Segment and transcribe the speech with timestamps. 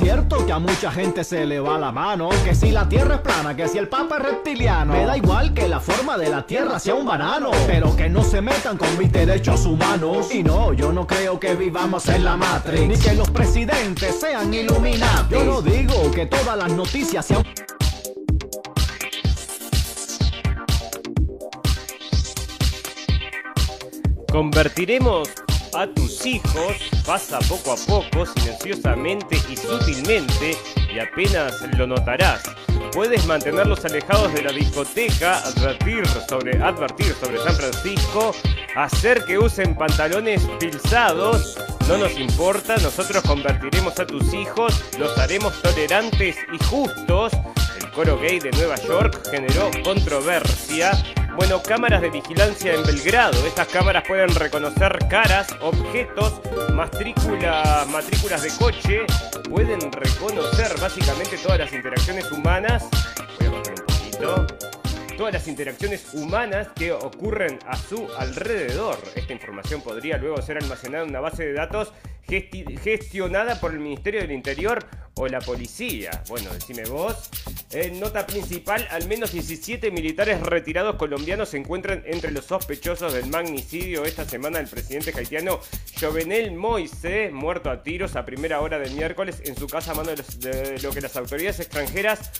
[0.00, 3.20] Cierto que a mucha gente se le va la mano, que si la tierra es
[3.20, 6.46] plana, que si el papa es reptiliano, me da igual que la forma de la
[6.46, 10.34] tierra sea un banano, pero que no se metan con mis derechos humanos.
[10.34, 14.52] Y no, yo no creo que vivamos en la Matrix, ni que los presidentes sean
[14.54, 15.28] iluminados.
[15.28, 17.44] Yo no digo que todas las noticias sean...
[24.32, 25.28] Convertiremos
[25.74, 26.76] a tus hijos,
[27.06, 30.56] pasa poco a poco, silenciosamente y sutilmente,
[30.92, 32.42] y apenas lo notarás.
[32.92, 38.34] Puedes mantenerlos alejados de la discoteca, advertir sobre, San Francisco,
[38.74, 41.56] hacer que usen pantalones pilzados.
[41.88, 47.32] No nos importa, nosotros convertiremos a tus hijos, los haremos tolerantes y justos.
[47.80, 50.92] El coro gay de Nueva York generó controversia.
[51.36, 53.46] Bueno, cámaras de vigilancia en Belgrado.
[53.46, 56.40] Estas cámaras pueden reconocer caras, objetos,
[56.74, 59.00] matrícula, matrículas de coche.
[59.48, 62.84] Pueden reconocer básicamente todas las interacciones humanas.
[63.38, 64.46] Voy a bajar un poquito.
[65.16, 68.98] Todas las interacciones humanas que ocurren a su alrededor.
[69.14, 71.92] Esta información podría luego ser almacenada en una base de datos
[72.30, 76.22] gesti- gestionada por el Ministerio del Interior o la policía.
[76.28, 77.28] Bueno, decime vos.
[77.72, 83.26] En nota principal, al menos 17 militares retirados colombianos se encuentran entre los sospechosos del
[83.26, 85.60] magnicidio esta semana del presidente haitiano
[86.00, 90.10] Jovenel Moise, muerto a tiros a primera hora del miércoles en su casa a mano
[90.38, 92.30] de, lo que las autoridades extranjeras,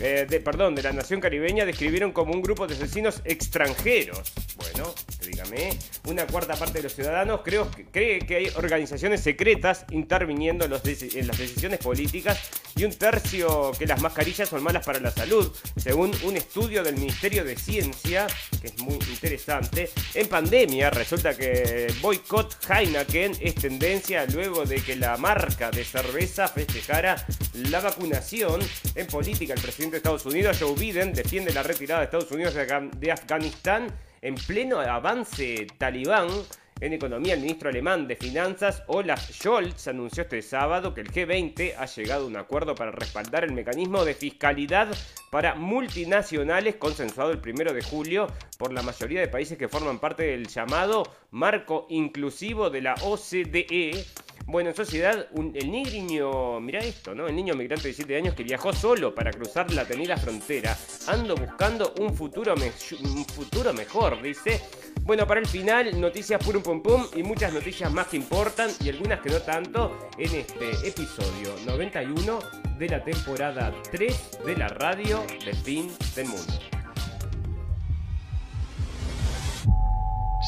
[0.00, 4.32] eh, de, perdón, de la nación caribeña describieron como un grupo de asesinos extranjeros.
[4.56, 4.92] Bueno,
[5.24, 5.76] dígame,
[6.08, 10.84] una cuarta parte de los ciudadanos creo cree que hay organizaciones secretas interviniendo en, los
[10.84, 15.50] en las decisiones políticas y un tercio que las mascarillas son malas para la salud,
[15.76, 18.26] según un estudio del Ministerio de Ciencia,
[18.60, 19.90] que es muy interesante.
[20.14, 26.48] En pandemia resulta que boicot Heineken es tendencia luego de que la marca de cerveza
[26.48, 27.24] festejara
[27.70, 28.60] la vacunación.
[28.94, 32.54] En política, el presidente de Estados Unidos, Joe Biden, defiende la retirada de Estados Unidos
[32.54, 33.86] de Afganistán
[34.20, 36.28] en pleno avance talibán.
[36.82, 41.76] En economía, el ministro alemán de Finanzas, Olaf Scholz, anunció este sábado que el G20
[41.78, 44.92] ha llegado a un acuerdo para respaldar el mecanismo de fiscalidad
[45.30, 48.26] para multinacionales consensuado el primero de julio
[48.58, 54.04] por la mayoría de países que forman parte del llamado marco inclusivo de la OCDE.
[54.46, 57.26] Bueno, en sociedad, el niño, mira esto, ¿no?
[57.26, 60.76] El niño migrante de 7 años que viajó solo para cruzar la temida frontera.
[61.06, 64.60] Ando buscando un futuro, un futuro mejor, dice.
[65.02, 68.90] Bueno, para el final, noticias purum pum pum y muchas noticias más que importan y
[68.90, 72.38] algunas que no tanto en este episodio 91
[72.78, 76.52] de la temporada 3 de la radio del fin del mundo.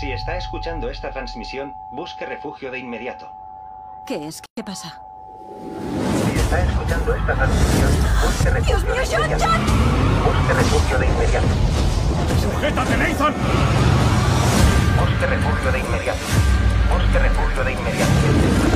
[0.01, 3.44] Si está escuchando esta transmisión, busque refugio de inmediato.
[4.07, 4.43] ¿Qué es?
[4.55, 5.01] ¿Qué pasa?
[6.27, 7.91] Si está escuchando esta transmisión,
[8.23, 9.45] busque refugio ¡Dios mío, de John, inmediato.
[9.45, 9.61] John!
[10.25, 11.47] Busque refugio de inmediato.
[12.43, 13.35] ¡Sujétate, Nathan!
[15.01, 16.21] Busque refugio de inmediato.
[16.93, 18.74] Busque refugio de inmediato.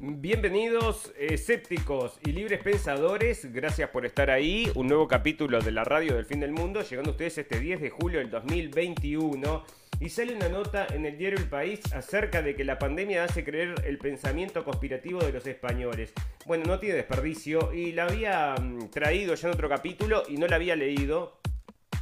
[0.00, 6.14] Bienvenidos escépticos y libres pensadores, gracias por estar ahí, un nuevo capítulo de la radio
[6.14, 9.64] del fin del mundo, llegando a ustedes este 10 de julio del 2021
[9.98, 13.42] y sale una nota en el diario El País acerca de que la pandemia hace
[13.42, 16.12] creer el pensamiento conspirativo de los españoles.
[16.46, 20.46] Bueno, no tiene desperdicio y la había mm, traído ya en otro capítulo y no
[20.46, 21.40] la había leído,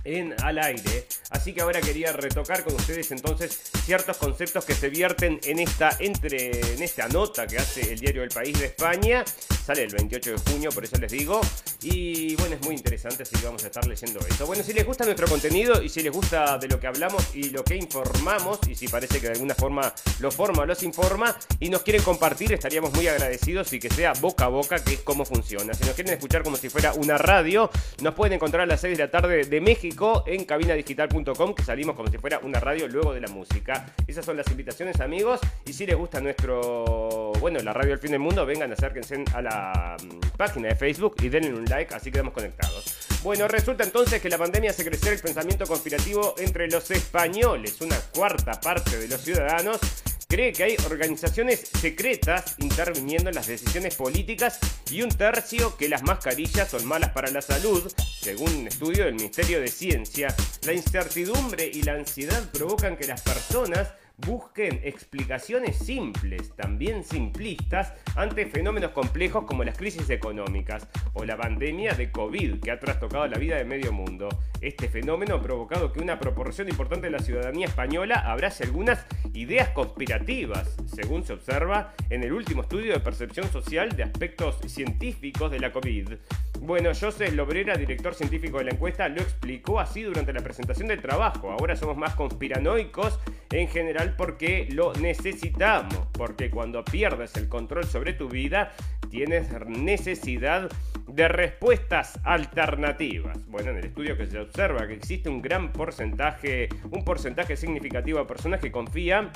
[0.07, 1.07] en al aire.
[1.31, 5.91] Así que ahora quería retocar con ustedes entonces ciertos conceptos que se vierten en esta
[5.99, 9.25] entre en esta nota que hace el diario El País de España.
[9.67, 11.41] Sale el 28 de junio, por eso les digo.
[11.83, 14.47] Y bueno, es muy interesante, así que vamos a estar leyendo eso.
[14.47, 17.51] Bueno, si les gusta nuestro contenido y si les gusta de lo que hablamos y
[17.51, 21.37] lo que informamos, y si parece que de alguna forma lo forma o los informa,
[21.59, 25.01] y nos quieren compartir, estaríamos muy agradecidos y que sea boca a boca, que es
[25.01, 25.75] cómo funciona.
[25.75, 27.69] Si nos quieren escuchar como si fuera una radio,
[28.03, 29.96] nos pueden encontrar a las 6 de la tarde de México
[30.27, 33.87] en cabinadigital.com, que salimos como si fuera una radio luego de la música.
[34.07, 35.41] Esas son las invitaciones, amigos.
[35.65, 39.41] Y si les gusta nuestro, bueno, la radio del fin del mundo, vengan, acérquense a
[39.41, 42.85] la mm, página de Facebook y denle un like, así quedamos conectados.
[43.23, 47.81] Bueno, resulta entonces que la pandemia hace crecer el pensamiento conspirativo entre los españoles.
[47.81, 49.81] Una cuarta parte de los ciudadanos
[50.29, 54.59] cree que hay organizaciones secretas interviniendo en las decisiones políticas
[54.91, 57.93] y un tercio que las mascarillas son malas para la salud.
[58.21, 60.35] Según un estudio del Ministerio de Ciencia,
[60.65, 68.47] la incertidumbre y la ansiedad provocan que las personas busquen explicaciones simples, también simplistas, ante
[68.47, 73.39] fenómenos complejos como las crisis económicas o la pandemia de COVID que ha trastocado la
[73.39, 74.29] vida de medio mundo.
[74.61, 79.05] Este fenómeno ha provocado que una proporción importante de la ciudadanía española abrace algunas
[79.35, 85.51] ideas conspirativas, según se observa en el último estudio de percepción social de aspectos científicos
[85.51, 86.15] de la COVID.
[86.61, 91.03] Bueno, José Lobrera, director científico de la encuesta, lo explicó así durante la presentación del
[91.03, 91.51] trabajo.
[91.51, 93.21] Ahora somos más conspiranoicos
[93.51, 98.73] en general porque lo necesitamos, porque cuando pierdes el control sobre tu vida,
[99.11, 100.71] tienes necesidad
[101.07, 103.47] de respuestas alternativas.
[103.47, 108.19] Bueno, en el estudio que se observa que existe un gran porcentaje, un porcentaje significativo
[108.19, 109.31] de personas que confían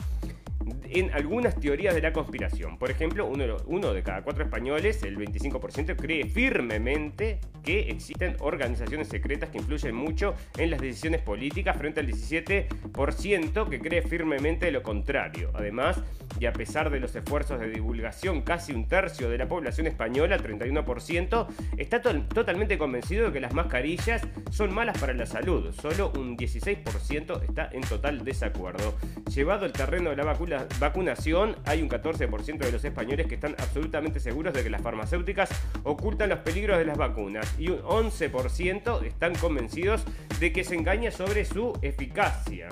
[0.90, 2.78] en algunas teorías de la conspiración.
[2.78, 9.50] Por ejemplo, uno, de cada cuatro españoles, el 25%, cree firmemente que existen organizaciones secretas
[9.50, 15.50] que influyen mucho en las decisiones políticas frente al 17% que cree firmemente lo contrario.
[15.54, 16.02] Además,
[16.38, 20.38] y a pesar de los esfuerzos de divulgación, casi un tercio de la población española,
[20.38, 21.46] 31%,
[21.76, 25.72] está totalmente convencido de que las mascarillas son malas para la salud.
[25.72, 28.96] Solo un 16% está en total desacuerdo.
[29.34, 33.54] Llevado el terreno de la vacuna, vacunación, hay un 14% de los españoles que están
[33.58, 35.50] absolutamente seguros de que las farmacéuticas
[35.84, 40.04] ocultan los peligros de las vacunas y un 11% están convencidos
[40.38, 42.68] de que se engaña sobre su eficacia.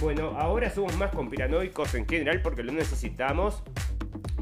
[0.00, 3.62] Bueno, ahora somos más conspiranoicos en general porque lo necesitamos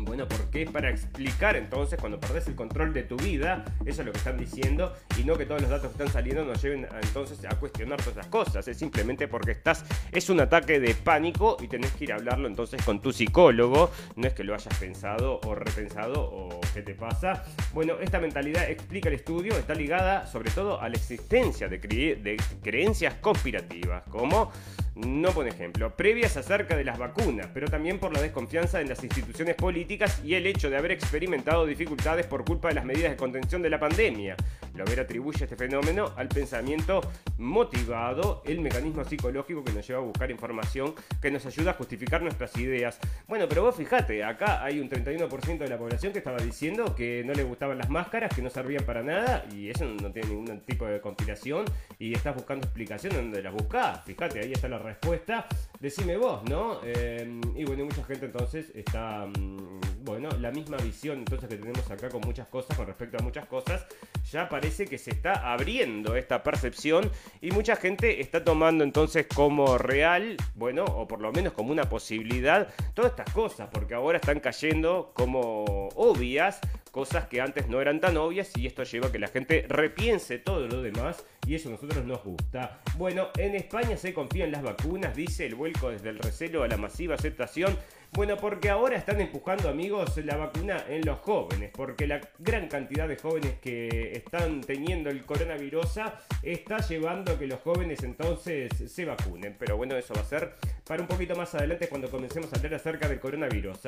[0.05, 4.07] bueno, porque es para explicar entonces cuando perdés el control de tu vida, eso es
[4.07, 6.87] lo que están diciendo, y no que todos los datos que están saliendo nos lleven
[7.03, 11.57] entonces a cuestionar todas esas cosas, es simplemente porque estás, es un ataque de pánico
[11.61, 14.77] y tenés que ir a hablarlo entonces con tu psicólogo, no es que lo hayas
[14.79, 17.45] pensado o repensado o qué te pasa.
[17.73, 22.37] Bueno, esta mentalidad explica el estudio, está ligada sobre todo a la existencia de, de
[22.63, 24.53] creencias conspirativas, como
[24.95, 29.03] no por ejemplo, previas acerca de las vacunas, pero también por la desconfianza en las
[29.03, 33.17] instituciones políticas y el hecho de haber experimentado dificultades por culpa de las medidas de
[33.17, 34.37] contención de la pandemia.
[34.75, 37.01] Lover atribuye este fenómeno al pensamiento
[37.39, 42.23] motivado, el mecanismo psicológico que nos lleva a buscar información que nos ayuda a justificar
[42.23, 42.99] nuestras ideas.
[43.29, 47.23] Bueno, pero vos fijate, acá hay un 31% de la población que estaba diciendo que
[47.25, 50.61] no le gustaban las máscaras, que no servían para nada, y eso no tiene ningún
[50.61, 51.65] tipo de conspiración,
[51.99, 54.05] y estás buscando explicación donde las buscás.
[54.05, 55.47] Fíjate, ahí está la respuesta.
[55.81, 56.81] Decime vos, ¿no?
[56.85, 61.91] Eh, y bueno, mucha gente entonces está, mm, bueno, la misma visión entonces que tenemos
[61.91, 63.87] acá con muchas cosas, con respecto a muchas cosas,
[64.31, 67.11] ya parece que se está abriendo esta percepción
[67.41, 71.89] y mucha gente está tomando entonces como real, bueno, o por lo menos como una
[71.89, 76.61] posibilidad, todas estas cosas, porque ahora están cayendo como obvias,
[76.93, 80.39] cosas que antes no eran tan obvias y esto lleva a que la gente repiense
[80.39, 82.83] todo lo demás y eso a nosotros nos gusta.
[82.97, 86.69] Bueno, en España se confía en las vacunas, dice el vuelco desde el recelo a
[86.69, 87.77] la masiva aceptación.
[88.15, 93.09] Bueno, porque ahora están empujando, amigos, la vacuna en los jóvenes, porque la gran cantidad
[93.09, 95.99] de jóvenes que están teniendo el coronavirus
[96.43, 99.57] está llevando a que los jóvenes entonces se vacunen.
[99.59, 100.53] Pero bueno, eso va a ser
[100.87, 103.79] para un poquito más adelante cuando comencemos a hablar acerca del coronavirus.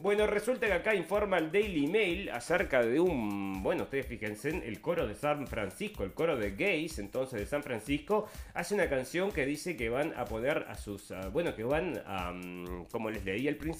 [0.00, 4.80] Bueno, resulta que acá informa el Daily Mail acerca de un, bueno, ustedes fíjense, el
[4.80, 9.30] coro de San Francisco, el coro de gays, entonces de San Francisco, hace una canción
[9.30, 13.26] que dice que van a poner a sus, bueno, que van a, mm, como les
[13.26, 13.73] leí al principio,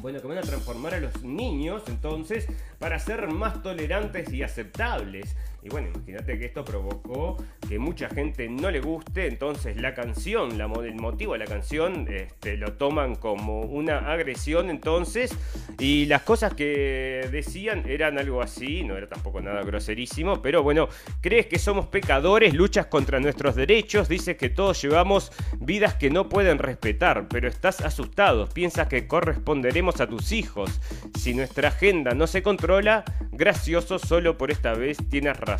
[0.00, 2.46] bueno, que van a transformar a los niños entonces
[2.78, 5.36] para ser más tolerantes y aceptables.
[5.64, 7.36] Y bueno, imagínate que esto provocó
[7.68, 12.56] que mucha gente no le guste, entonces la canción, el motivo de la canción, este,
[12.56, 15.36] lo toman como una agresión entonces,
[15.78, 20.88] y las cosas que decían eran algo así, no era tampoco nada groserísimo, pero bueno,
[21.20, 26.28] crees que somos pecadores, luchas contra nuestros derechos, dices que todos llevamos vidas que no
[26.28, 30.80] pueden respetar, pero estás asustado, piensas que corresponderemos a tus hijos.
[31.16, 35.51] Si nuestra agenda no se controla, gracioso solo por esta vez tienes razón.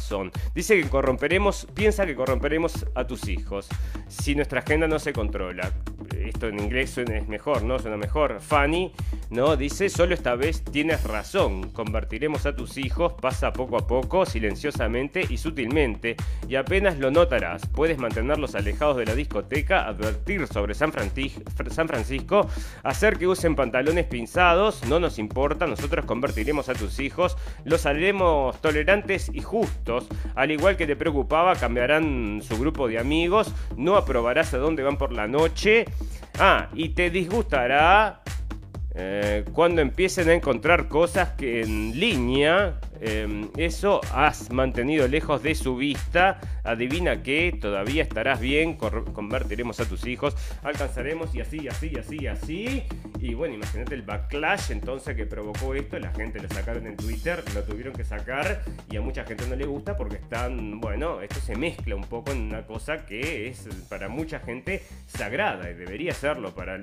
[0.54, 3.68] Dice que corromperemos, piensa que corromperemos a tus hijos.
[4.08, 5.72] Si nuestra agenda no se controla.
[6.28, 7.78] Esto en inglés suena, es mejor, ¿no?
[7.78, 8.40] Suena mejor.
[8.40, 8.92] Fanny,
[9.30, 9.56] ¿no?
[9.56, 11.70] Dice, solo esta vez tienes razón.
[11.70, 16.16] Convertiremos a tus hijos, pasa poco a poco, silenciosamente y sutilmente,
[16.48, 17.66] y apenas lo notarás.
[17.66, 20.92] Puedes mantenerlos alejados de la discoteca, advertir sobre San,
[21.70, 22.46] San Francisco,
[22.82, 28.60] hacer que usen pantalones pinzados, no nos importa, nosotros convertiremos a tus hijos, los haremos
[28.60, 34.54] tolerantes y justos, al igual que te preocupaba, cambiarán su grupo de amigos, no aprobarás
[34.54, 35.86] a dónde van por la noche,
[36.38, 38.22] ah, y te disgustará
[38.94, 45.56] eh, cuando empiecen a encontrar cosas que en línea Em, eso has mantenido lejos de
[45.56, 46.38] su vista.
[46.62, 52.84] Adivina que todavía estarás bien, convertiremos a tus hijos, alcanzaremos y así, así, así, así.
[53.18, 55.98] Y bueno, imagínate el backlash entonces que provocó esto.
[55.98, 59.56] La gente lo sacaron en Twitter, lo tuvieron que sacar y a mucha gente no
[59.56, 63.68] le gusta porque están, bueno, esto se mezcla un poco en una cosa que es
[63.88, 66.78] para mucha gente sagrada y debería serlo para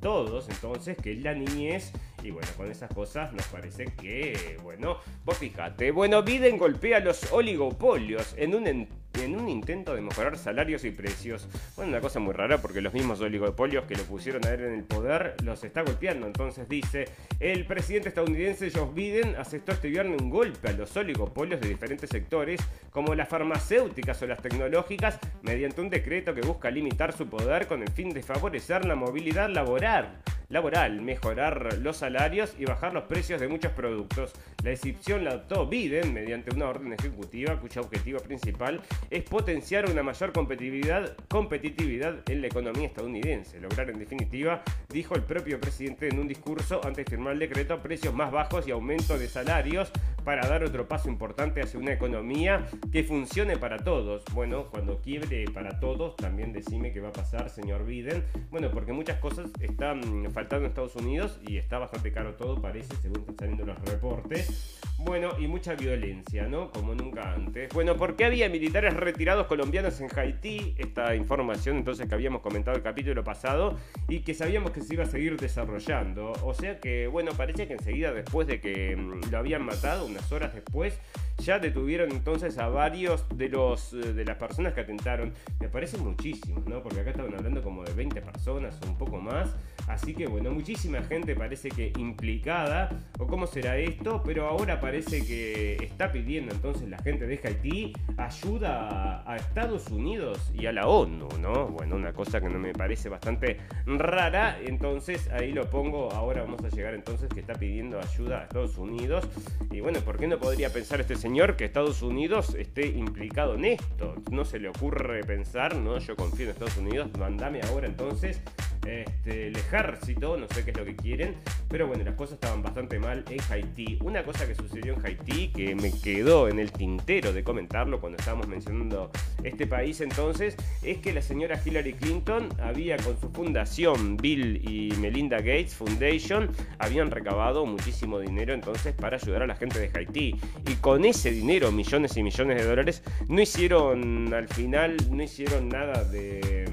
[0.00, 0.48] todos.
[0.48, 1.92] Entonces, que la niñez
[2.22, 5.90] y bueno, con esas cosas nos parece que, bueno, vos fíjate.
[5.90, 11.48] Bueno, Biden golpea los oligopolios en un, en un intento de mejorar salarios y precios.
[11.76, 14.74] Bueno, una cosa muy rara porque los mismos oligopolios que lo pusieron a él en
[14.74, 16.26] el poder los está golpeando.
[16.26, 17.08] Entonces dice,
[17.38, 22.10] el presidente estadounidense Joe Biden aceptó este viernes un golpe a los oligopolios de diferentes
[22.10, 22.60] sectores,
[22.90, 27.82] como las farmacéuticas o las tecnológicas, mediante un decreto que busca limitar su poder con
[27.82, 33.40] el fin de favorecer la movilidad laboral laboral, mejorar los salarios y bajar los precios
[33.40, 34.32] de muchos productos.
[34.62, 40.02] La decisión la adoptó Biden mediante una orden ejecutiva cuyo objetivo principal es potenciar una
[40.02, 43.60] mayor competitividad, competitividad en la economía estadounidense.
[43.60, 47.80] Lograr en definitiva, dijo el propio presidente en un discurso antes de firmar el decreto,
[47.80, 49.90] precios más bajos y aumento de salarios
[50.24, 54.24] para dar otro paso importante hacia una economía que funcione para todos.
[54.34, 58.24] Bueno, cuando quiebre para todos, también decime qué va a pasar, señor Biden.
[58.50, 62.96] Bueno, porque muchas cosas están faltando en Estados Unidos y está bastante caro todo, parece,
[63.02, 64.80] según están saliendo los reportes.
[65.02, 66.70] Bueno, y mucha violencia, ¿no?
[66.70, 67.72] Como nunca antes.
[67.72, 70.74] Bueno, ¿por qué había militares retirados colombianos en Haití?
[70.76, 73.78] Esta información entonces que habíamos comentado el capítulo pasado
[74.08, 76.32] y que sabíamos que se iba a seguir desarrollando.
[76.44, 80.30] O sea que, bueno, parece que enseguida después de que mm, lo habían matado, unas
[80.32, 81.00] horas después,
[81.38, 85.32] ya detuvieron entonces a varios de los eh, de las personas que atentaron.
[85.60, 86.82] Me parece muchísimo, ¿no?
[86.82, 89.56] Porque acá estaban hablando como de 20 personas o un poco más.
[89.88, 94.89] Así que bueno, muchísima gente parece que implicada, o cómo será esto, pero ahora parece
[94.90, 100.88] que está pidiendo entonces la gente de Haití ayuda a, Estados Unidos y a la
[100.88, 101.68] ONU, ¿no?
[101.68, 106.62] Bueno, una cosa que no me parece bastante rara, entonces ahí lo pongo, ahora vamos
[106.64, 109.28] a llegar entonces que está pidiendo ayuda a Estados Unidos.
[109.70, 113.64] Y bueno, ¿por qué no podría pensar este señor que Estados Unidos esté implicado en
[113.66, 114.16] esto?
[114.30, 115.98] No se le ocurre pensar, ¿no?
[115.98, 118.42] Yo confío en Estados Unidos, mandame ahora entonces
[118.86, 121.34] este, el ejército, no sé qué es lo que quieren,
[121.68, 123.98] pero bueno, las cosas estaban bastante mal en Haití.
[124.02, 128.18] Una cosa que sucedió en Haití que me quedó en el tintero de comentarlo cuando
[128.18, 129.10] estábamos mencionando
[129.44, 134.94] este país entonces, es que la señora Hillary Clinton había con su fundación Bill y
[134.98, 140.36] Melinda Gates Foundation, habían recabado muchísimo dinero entonces para ayudar a la gente de Haití.
[140.68, 145.68] Y con ese dinero, millones y millones de dólares, no hicieron al final, no hicieron
[145.68, 146.64] nada de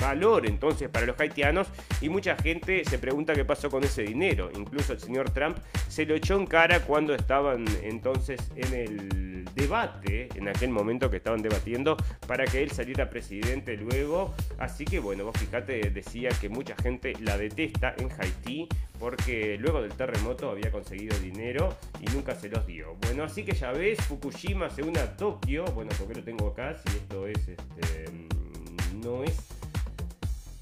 [0.00, 1.68] valor entonces para los haitianos
[2.00, 4.50] y mucha gente se pregunta qué pasó con ese dinero.
[4.56, 10.28] Incluso el señor Trump se lo echó en cara cuando estaban entonces en el debate,
[10.34, 14.34] en aquel momento que estaban debatiendo para que él saliera presidente luego.
[14.58, 19.80] Así que bueno, vos fíjate, decía que mucha gente la detesta en Haití porque luego
[19.80, 22.96] del terremoto había conseguido dinero y nunca se los dio.
[23.02, 26.74] Bueno, así que ya ves, Fukushima se une a Tokio, bueno, porque lo tengo acá,
[26.74, 28.04] si esto es, este,
[29.02, 29.59] no es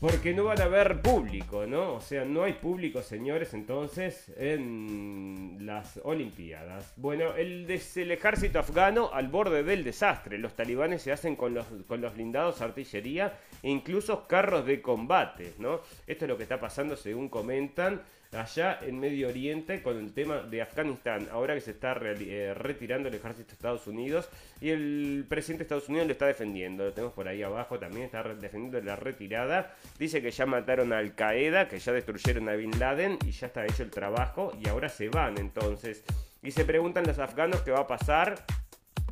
[0.01, 1.95] porque no van a haber público, ¿no?
[1.95, 6.93] O sea, no hay público, señores, entonces, en las Olimpiadas.
[6.97, 10.39] Bueno, el, el ejército afgano al borde del desastre.
[10.39, 15.55] Los talibanes se hacen con los, con los blindados, artillería e incluso carros de combate,
[15.59, 15.81] ¿no?
[16.07, 18.01] Esto es lo que está pasando según comentan
[18.33, 23.09] allá en Medio Oriente con el tema de Afganistán, ahora que se está eh, retirando
[23.09, 24.29] el ejército de Estados Unidos
[24.61, 28.05] y el presidente de Estados Unidos lo está defendiendo, lo tenemos por ahí abajo también,
[28.05, 32.55] está defendiendo la retirada, dice que ya mataron a Al Qaeda, que ya destruyeron a
[32.55, 36.05] Bin Laden y ya está hecho el trabajo y ahora se van entonces.
[36.43, 38.45] Y se preguntan los afganos qué va a pasar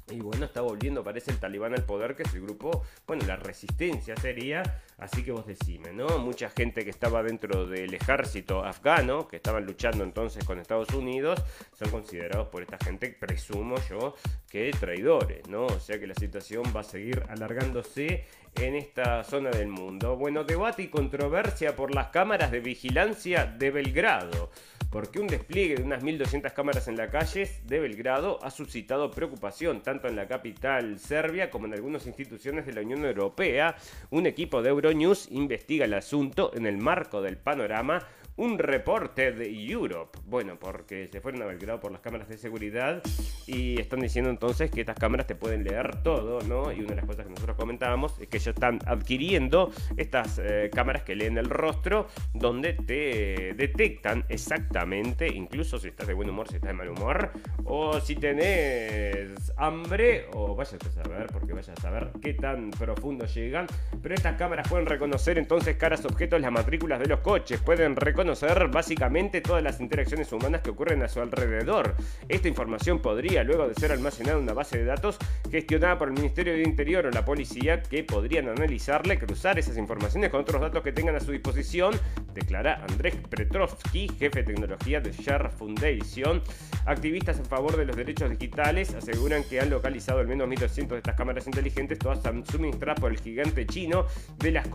[0.09, 3.37] y bueno, está volviendo, parece el talibán al poder, que es el grupo, bueno, la
[3.37, 6.19] resistencia sería, así que vos decime, ¿no?
[6.19, 11.43] Mucha gente que estaba dentro del ejército afgano, que estaban luchando entonces con Estados Unidos,
[11.73, 14.15] son considerados por esta gente, presumo yo,
[14.49, 15.67] que traidores, ¿no?
[15.67, 20.17] O sea que la situación va a seguir alargándose en esta zona del mundo.
[20.17, 24.51] Bueno, debate y controversia por las cámaras de vigilancia de Belgrado
[24.97, 29.83] porque un despliegue de unas 1.200 cámaras en las calles de Belgrado ha suscitado preocupación
[29.83, 33.77] tanto en la capital serbia como en algunas instituciones de la Unión Europea.
[34.09, 39.49] Un equipo de Euronews investiga el asunto en el marco del panorama un reporte de
[39.71, 40.19] Europe.
[40.27, 43.03] Bueno, porque se fueron a Belgrado por las cámaras de seguridad
[43.47, 46.73] y están diciendo entonces que estas cámaras te pueden leer todo, ¿no?
[46.73, 50.71] Y una de las cosas que nosotros comentábamos es que ellos están adquiriendo estas eh,
[50.73, 56.49] cámaras que leen el rostro, donde te detectan exactamente, incluso si estás de buen humor,
[56.49, 57.31] si estás de mal humor,
[57.65, 63.25] o si tenés hambre, o vayas a saber, porque vayas a saber qué tan profundo
[63.27, 63.67] llegan.
[64.03, 68.26] Pero estas cámaras pueden reconocer entonces caras, objetos, las matrículas de los coches, pueden reconocer
[68.27, 71.95] conocer básicamente todas las interacciones humanas que ocurren a su alrededor.
[72.29, 75.17] Esta información podría luego de ser almacenada en una base de datos
[75.49, 79.77] gestionada por el Ministerio de Interior o la policía que podrían analizarla y cruzar esas
[79.77, 81.95] informaciones con otros datos que tengan a su disposición,
[82.35, 86.43] declara Andrés Petrovsky, jefe de tecnología de Share Foundation.
[86.85, 90.97] Activistas en favor de los derechos digitales aseguran que han localizado al menos 1.200 de
[90.97, 92.19] estas cámaras inteligentes, todas
[92.51, 94.07] suministradas por el gigante chino
[94.39, 94.67] de las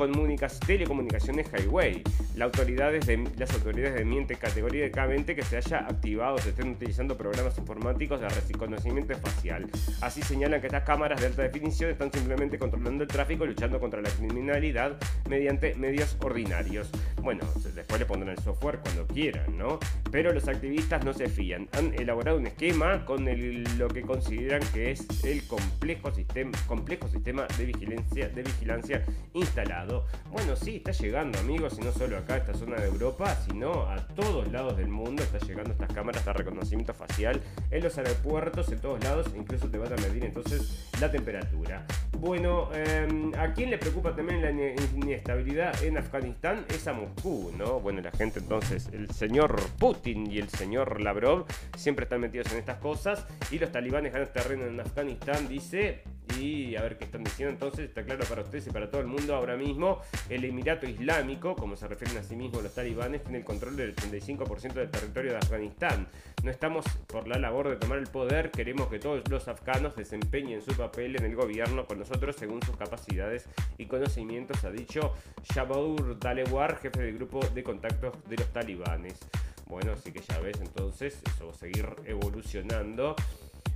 [0.66, 2.02] telecomunicaciones Highway.
[2.36, 7.18] Las autoridades de las autoridades desmienten categóricamente que se haya activado o se estén utilizando
[7.18, 9.68] programas informáticos de reconocimiento facial.
[10.00, 13.80] Así señalan que estas cámaras de alta definición están simplemente controlando el tráfico y luchando
[13.80, 14.96] contra la criminalidad
[15.28, 16.92] mediante medios ordinarios.
[17.20, 17.44] Bueno,
[17.74, 19.80] después le pondrán el software cuando quieran, ¿no?
[20.12, 21.68] Pero los activistas no se fían.
[21.72, 27.48] Han elaborado un esquema con lo que consideran que es el complejo sistema, complejo sistema
[27.58, 30.06] de vigilancia, de vigilancia instalado.
[30.32, 33.98] Bueno, sí, está llegando, amigos, y no solo acá, esta zona de Europa, sino a
[34.16, 38.80] todos lados del mundo está llegando estas cámaras de reconocimiento facial en los aeropuertos, en
[38.80, 41.86] todos lados, incluso te van a medir entonces la temperatura.
[42.18, 46.66] Bueno, em, ¿a quién le preocupa también la inestabilidad en Afganistán?
[46.70, 47.80] Es a Moscú, ¿no?
[47.80, 51.46] Bueno, la gente entonces, el señor Putin y el señor Lavrov
[51.78, 56.04] siempre están metidos en estas cosas y los talibanes ganan terreno en Afganistán, dice,
[56.40, 59.08] y a ver qué están diciendo entonces, está claro para ustedes y para todo el
[59.08, 63.40] mundo ahora mismo, el Emirato Islámico, como se refieren a sí mismos los talibanes, tiene
[63.40, 66.08] el control del 85% del territorio de Afganistán.
[66.44, 70.62] No estamos por la labor de tomar el poder, queremos que todos los afganos desempeñen
[70.62, 75.14] su papel en el gobierno con nosotros según sus capacidades y conocimientos, ha dicho
[75.54, 79.20] Shabaur Dalewar, jefe del grupo de contactos de los talibanes.
[79.68, 83.16] Bueno, así que ya ves, entonces eso va a seguir evolucionando.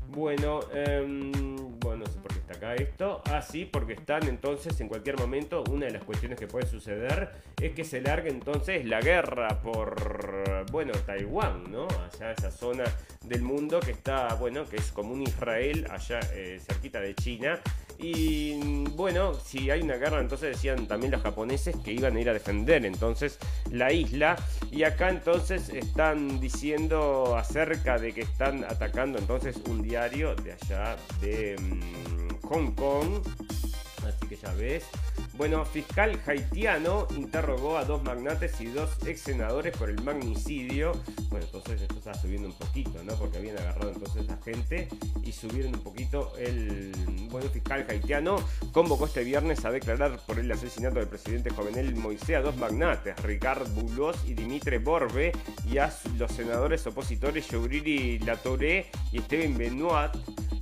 [0.09, 1.31] Bueno, em,
[2.53, 3.21] acá esto.
[3.25, 5.63] Ah, sí, porque están entonces en cualquier momento.
[5.69, 7.31] Una de las cuestiones que puede suceder
[7.61, 11.87] es que se largue entonces la guerra por, bueno, Taiwán, ¿no?
[11.87, 12.83] Allá esa zona
[13.23, 17.59] del mundo que está, bueno, que es como un Israel allá eh, cerquita de China.
[17.97, 22.29] Y bueno, si hay una guerra, entonces decían también los japoneses que iban a ir
[22.29, 23.39] a defender entonces
[23.71, 24.35] la isla.
[24.71, 30.97] Y acá entonces están diciendo acerca de que están atacando entonces un diario de allá
[31.21, 33.21] de mm, Hong Kong.
[34.05, 34.85] Así que ya ves.
[35.37, 40.93] Bueno, fiscal haitiano interrogó a dos magnates y dos ex senadores por el magnicidio.
[41.29, 43.13] Bueno, entonces esto está subiendo un poquito, ¿no?
[43.15, 44.87] Porque habían agarrado entonces a gente
[45.23, 46.93] y subieron un poquito el.
[47.29, 48.37] Bueno, fiscal haitiano
[48.71, 53.21] convocó este viernes a declarar por el asesinato del presidente Jovenel Moisés a dos magnates,
[53.21, 55.33] Ricard Boulos y Dimitre Borbe,
[55.69, 60.11] y a los senadores opositores Youriri Latoré y Steven Benoit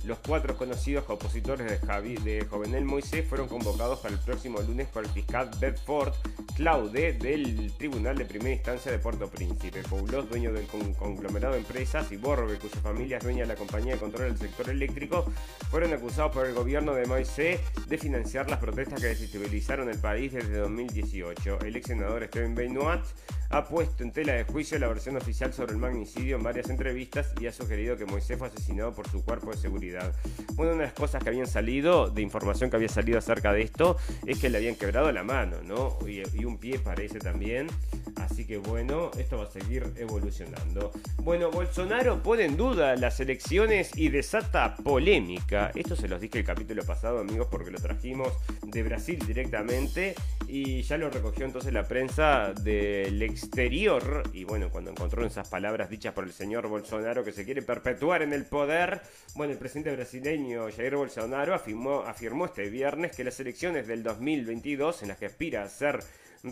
[0.04, 5.04] los cuatro conocidos opositores de, de Jovenel Moisés fueron convocados para el próximo lunes por
[5.04, 6.12] el fiscal Bedford
[6.56, 9.82] Claude del Tribunal de Primera Instancia de Puerto Príncipe.
[9.82, 13.94] Poulos, dueño del conglomerado de empresas, y Borbe, cuya familia es dueña de la compañía
[13.94, 15.24] de control del sector eléctrico,
[15.70, 20.32] fueron acusados por el gobierno de Moisés de financiar las protestas que desestabilizaron el país
[20.32, 21.60] desde 2018.
[21.60, 23.02] El ex senador Steven Benoit
[23.50, 27.32] ha puesto en tela de juicio la versión oficial sobre el magnicidio en varias entrevistas
[27.40, 30.14] y ha sugerido que Moisés fue asesinado por su cuerpo de seguridad.
[30.56, 33.96] Una de las cosas que habían salido, de información que había salido acerca de esto,
[34.26, 35.98] es que le habían quebrado la mano, ¿no?
[36.06, 37.68] Y, un pie parece también.
[38.16, 40.92] Así que bueno, esto va a seguir evolucionando.
[41.22, 45.70] Bueno, Bolsonaro pone en duda las elecciones y desata polémica.
[45.74, 50.14] Esto se los dije el capítulo pasado, amigos, porque lo trajimos de Brasil directamente
[50.46, 54.22] y ya lo recogió entonces la prensa del exterior.
[54.32, 58.22] Y bueno, cuando encontró esas palabras dichas por el señor Bolsonaro que se quiere perpetuar
[58.22, 59.02] en el poder,
[59.34, 65.02] bueno, el presidente brasileño Jair Bolsonaro afirmó, afirmó este viernes que las elecciones del 2022
[65.02, 65.98] en las que aspira a ser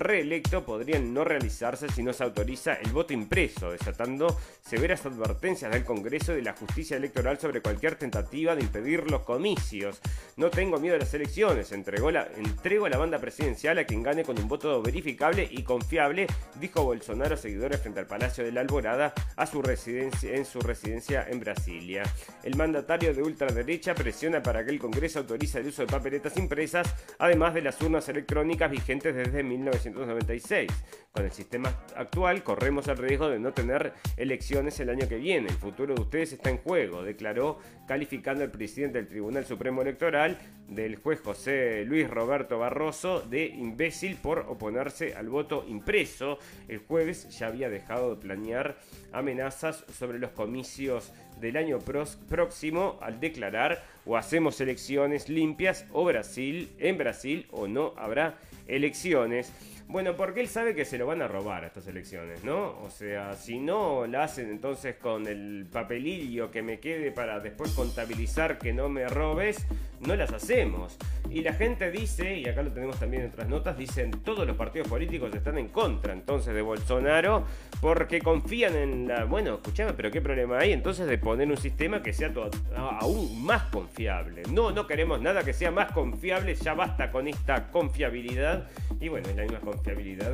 [0.00, 5.85] reelecto podrían no realizarse si no se autoriza el voto impreso, desatando severas advertencias del
[5.85, 10.00] Congreso y de la justicia electoral sobre cualquier tentativa de impedir los comicios.
[10.37, 14.02] No tengo miedo a las elecciones, entregó la, entrego a la banda presidencial a quien
[14.02, 16.26] gane con un voto verificable y confiable,
[16.59, 20.61] dijo Bolsonaro a seguidores frente al Palacio de la Alborada a su residencia, en su
[20.61, 22.02] residencia en Brasilia.
[22.42, 26.94] El mandatario de ultraderecha presiona para que el Congreso autorice el uso de papeletas impresas,
[27.18, 30.71] además de las urnas electrónicas vigentes desde 19 1996.
[31.12, 35.49] Con el sistema actual corremos el riesgo de no tener elecciones el año que viene.
[35.49, 40.38] El futuro de ustedes está en juego, declaró calificando el presidente del Tribunal Supremo Electoral
[40.68, 46.38] del juez José Luis Roberto Barroso de imbécil por oponerse al voto impreso.
[46.66, 48.79] El jueves ya había dejado de planear
[49.12, 56.73] amenazas sobre los comicios del año próximo al declarar o hacemos elecciones limpias o Brasil
[56.79, 59.53] en Brasil o no habrá elecciones.
[59.92, 62.78] Bueno, porque él sabe que se lo van a robar a estas elecciones, ¿no?
[62.81, 67.72] O sea, si no la hacen entonces con el papelillo que me quede para después
[67.72, 69.66] contabilizar que no me robes,
[70.00, 70.96] no las hacemos.
[71.28, 74.57] Y la gente dice, y acá lo tenemos también en otras notas, dicen todos los
[74.57, 77.44] partidos políticos están en contra entonces de Bolsonaro
[77.83, 79.24] porque confían en la...
[79.26, 82.33] Bueno, escuchame, pero ¿qué problema hay entonces de poner un sistema que sea
[82.74, 84.42] aún más confiable?
[84.50, 88.70] No, no queremos nada que sea más confiable, ya basta con esta confiabilidad.
[88.98, 89.82] Y bueno, es la misma confiabilidad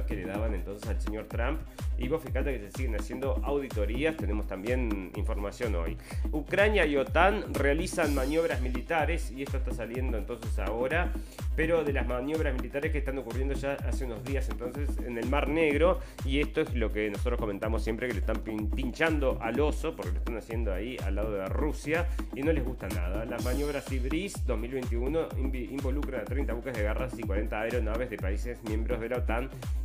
[0.07, 1.61] que le daban entonces al señor Trump.
[1.99, 5.97] Y vos fíjate que se siguen haciendo auditorías, tenemos también información hoy.
[6.31, 11.13] Ucrania y OTAN realizan maniobras militares y esto está saliendo entonces ahora,
[11.57, 15.29] pero de las maniobras militares que están ocurriendo ya hace unos días entonces en el
[15.29, 19.59] Mar Negro y esto es lo que nosotros comentamos siempre que le están pinchando al
[19.59, 23.25] oso porque lo están haciendo ahí al lado de Rusia y no les gusta nada.
[23.25, 28.63] Las maniobras Ibris 2021 involucran a 30 buques de guerra y 40 aeronaves de países
[28.65, 29.28] miembros de la OTAN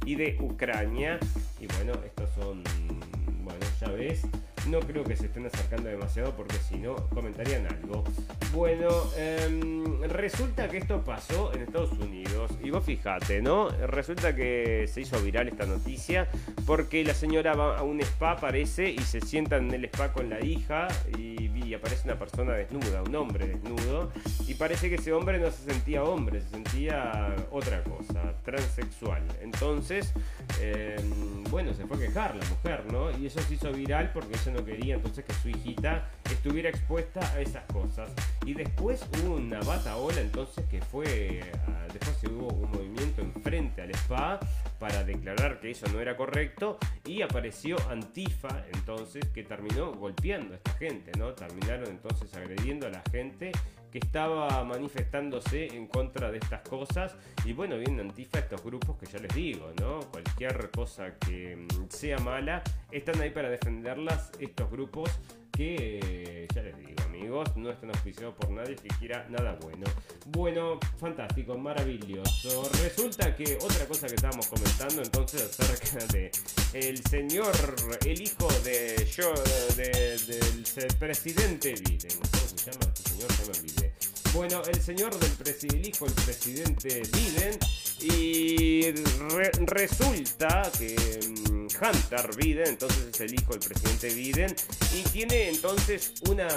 [0.06, 1.20] y de Ucrania.
[1.60, 2.64] Y bueno, estos son,
[3.44, 4.26] bueno, ya ves
[4.68, 8.04] no creo que se estén acercando demasiado porque si no comentarían algo.
[8.54, 12.52] Bueno, em, resulta que esto pasó en Estados Unidos.
[12.64, 13.70] Y vos fijate, ¿no?
[13.70, 16.28] Resulta que se hizo viral esta noticia
[16.66, 20.30] porque la señora va a un spa, parece, y se sienta en el spa con
[20.30, 21.34] la hija y,
[21.74, 24.12] aparece una persona desnuda, un hombre desnudo.
[24.48, 29.24] Y parece que ese hombre no se sentía hombre, se sentía otra cosa, transexual.
[29.42, 30.14] Entonces,
[30.62, 33.10] em, bueno, se fue a quejar la mujer, ¿no?
[33.18, 37.20] Y eso se hizo viral porque ella no quería entonces que su hijita estuviera expuesta
[37.34, 38.10] a esas cosas.
[38.46, 43.82] Y después hubo una bataola entonces que fue, ah, después se hubo un movimiento enfrente
[43.82, 44.40] al spa
[44.80, 50.58] para declarar que eso no era correcto y apareció Antifa entonces que terminó golpeando a
[50.58, 51.34] esta gente, ¿no?
[51.34, 53.52] Terminaron entonces agrediendo a la gente
[53.94, 59.06] que estaba manifestándose en contra de estas cosas y bueno, viene Antifa estos grupos que
[59.06, 60.00] ya les digo, ¿no?
[60.10, 65.12] Cualquier cosa que mm, sea mala, están ahí para defenderlas estos grupos
[65.52, 69.86] que, ya les digo amigos, no están auspiciados por nadie que quiera nada bueno.
[70.26, 72.68] Bueno, fantástico, maravilloso.
[72.82, 76.32] Resulta que otra cosa que estábamos comentando entonces acerca de
[76.74, 77.54] el señor,
[78.06, 79.32] el hijo de yo,
[79.78, 82.18] del presidente Biden.
[82.20, 83.32] ¿Cómo se llama este señor?
[83.32, 83.83] Se me olvidé.
[84.34, 87.60] Bueno, el señor del presidente, el presidente Biden
[88.02, 88.92] y
[89.68, 91.20] resulta que
[91.52, 94.56] mm, Hunter Biden, entonces es el hijo del presidente Biden,
[94.96, 96.48] y tiene entonces una...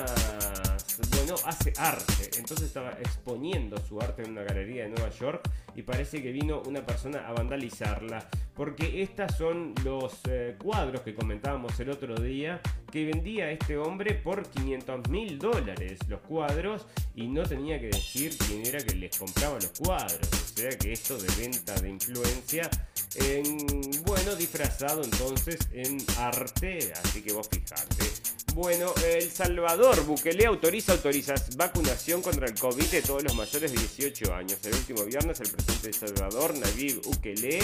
[1.10, 2.30] Bueno, hace arte.
[2.36, 6.62] Entonces estaba exponiendo su arte en una galería de Nueva York y parece que vino
[6.66, 8.28] una persona a vandalizarla.
[8.54, 14.14] Porque estos son los eh, cuadros que comentábamos el otro día que vendía este hombre
[14.14, 19.18] por 500 mil dólares los cuadros y no tenía que decir quién era que les
[19.18, 20.28] compraba los cuadros.
[20.32, 22.70] O sea que esto de venta de influencia,
[23.16, 23.58] en,
[24.06, 28.45] bueno, disfrazado entonces en arte, así que vos fijate.
[28.56, 33.78] Bueno, El Salvador, Bukele autoriza autorizas vacunación contra el COVID de todos los mayores de
[33.78, 34.58] 18 años.
[34.64, 37.58] El último viernes el presidente de Salvador, Nayib Bukele,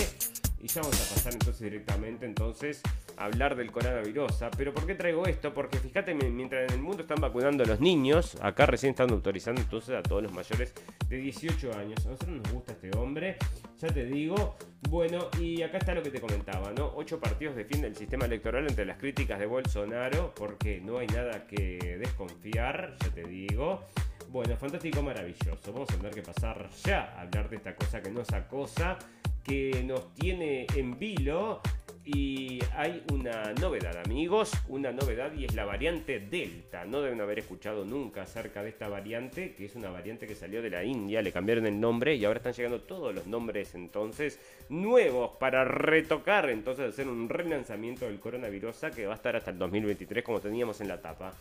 [0.61, 2.83] y ya vamos a pasar entonces directamente entonces
[3.17, 4.33] a hablar del coronavirus.
[4.59, 5.55] Pero ¿por qué traigo esto?
[5.55, 9.63] Porque fíjate, mientras en el mundo están vacunando a los niños, acá recién están autorizando
[9.63, 10.75] entonces a todos los mayores
[11.09, 12.05] de 18 años.
[12.05, 13.39] A nosotros nos gusta este hombre.
[13.81, 16.93] Ya te digo Bueno, y acá está lo que te comentaba, ¿no?
[16.97, 21.47] Ocho partidos defienden el sistema electoral entre las críticas de Bolsonaro, porque no hay nada
[21.47, 23.85] que desconfiar, ya te digo.
[24.29, 25.73] Bueno, fantástico, maravilloso.
[25.73, 28.99] Vamos a tener que pasar ya a hablar de esta cosa que nos acosa,
[29.45, 31.61] que nos tiene en vilo
[32.05, 36.85] y hay una novedad, amigos, una novedad y es la variante Delta.
[36.85, 40.63] No deben haber escuchado nunca acerca de esta variante, que es una variante que salió
[40.63, 44.41] de la India, le cambiaron el nombre y ahora están llegando todos los nombres entonces
[44.69, 49.59] nuevos para retocar, entonces hacer un relanzamiento del coronavirus que va a estar hasta el
[49.59, 51.33] 2023 como teníamos en la tapa.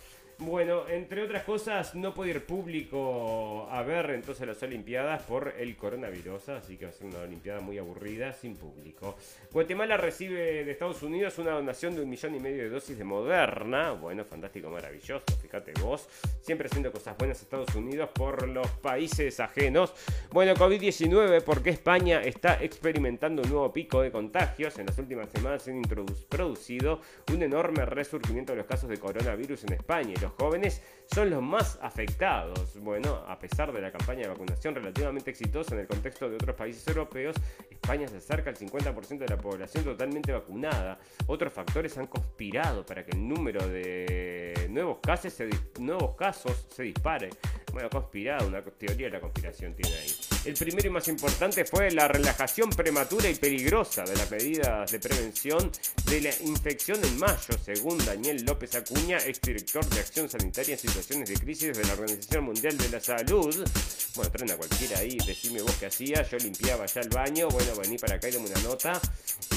[0.43, 5.75] Bueno, entre otras cosas, no puede ir público a ver entonces las Olimpiadas por el
[5.77, 9.15] coronavirus, así que va a ser una Olimpiada muy aburrida sin público.
[9.51, 13.04] Guatemala recibe de Estados Unidos una donación de un millón y medio de dosis de
[13.04, 13.91] Moderna.
[13.91, 16.10] Bueno, fantástico, maravilloso, fíjate vos.
[16.41, 19.93] Siempre haciendo cosas buenas Estados Unidos por los países ajenos.
[20.32, 24.80] Bueno, COVID-19, porque España está experimentando un nuevo pico de contagios.
[24.80, 26.99] En las últimas semanas se han producido
[27.32, 30.82] un enorme resurgimiento de los casos de coronavirus en España jóvenes
[31.13, 32.80] son los más afectados.
[32.82, 36.56] Bueno, a pesar de la campaña de vacunación relativamente exitosa en el contexto de otros
[36.56, 37.36] países europeos,
[37.82, 41.00] España se acerca al 50% de la población totalmente vacunada.
[41.26, 46.84] Otros factores han conspirado para que el número de nuevos casos se, nuevos casos se
[46.84, 47.30] dispare.
[47.74, 50.15] Bueno, conspirado, una teoría de la conspiración tiene ahí.
[50.44, 55.00] El primero y más importante fue la relajación prematura y peligrosa de las medidas de
[55.00, 55.72] prevención
[56.06, 61.30] de la infección en mayo, según Daniel López Acuña, exdirector de Acción Sanitaria en Situaciones
[61.30, 63.56] de Crisis de la Organización Mundial de la Salud.
[64.15, 67.70] Bueno, traen a cualquiera ahí, decime vos qué hacía, yo limpiaba ya el baño, bueno,
[67.75, 68.99] vení para acá y dame una nota.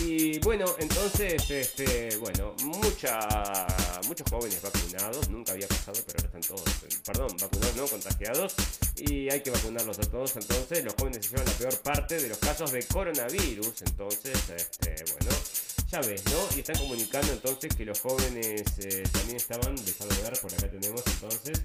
[0.00, 3.66] Y bueno, entonces, este, bueno, mucha,
[4.07, 6.64] muchos jóvenes vacunados, nunca había pasado, pero ahora están todos,
[7.05, 8.55] perdón, vacunados, no contagiados,
[8.96, 12.29] y hay que vacunarlos a todos, entonces los jóvenes se llevan la peor parte de
[12.29, 15.37] los casos de coronavirus, entonces, este, bueno,
[15.90, 16.57] ya ves, ¿no?
[16.57, 21.03] Y están comunicando entonces que los jóvenes eh, también estaban, de ver, por acá tenemos
[21.07, 21.62] entonces,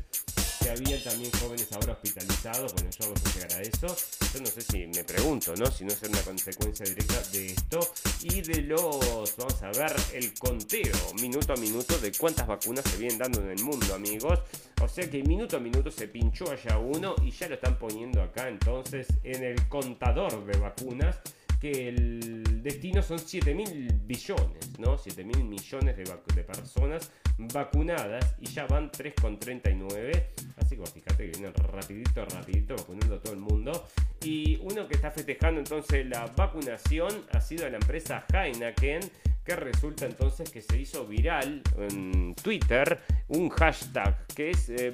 [0.69, 3.87] que había también jóvenes ahora hospitalizados, bueno, yo a llegar a eso,
[4.33, 5.65] yo no sé si me pregunto, ¿no?
[5.65, 7.79] Si no es una consecuencia directa de esto
[8.21, 12.97] y de los, vamos a ver, el conteo minuto a minuto de cuántas vacunas se
[12.97, 14.39] vienen dando en el mundo, amigos.
[14.81, 18.21] O sea que minuto a minuto se pinchó allá uno y ya lo están poniendo
[18.21, 21.19] acá entonces en el contador de vacunas
[21.59, 24.97] que el destino son 7 mil billones, ¿no?
[24.97, 30.23] 7 mil millones de, de, personas vacunadas y ya van 3,39.
[30.57, 33.87] Así que fíjate que vienen rapidito, rapidito vacunando a todo el mundo.
[34.23, 39.01] Y uno que está festejando entonces la vacunación ha sido la empresa Heineken
[39.49, 44.93] que resulta entonces que se hizo viral en Twitter un hashtag que es eh,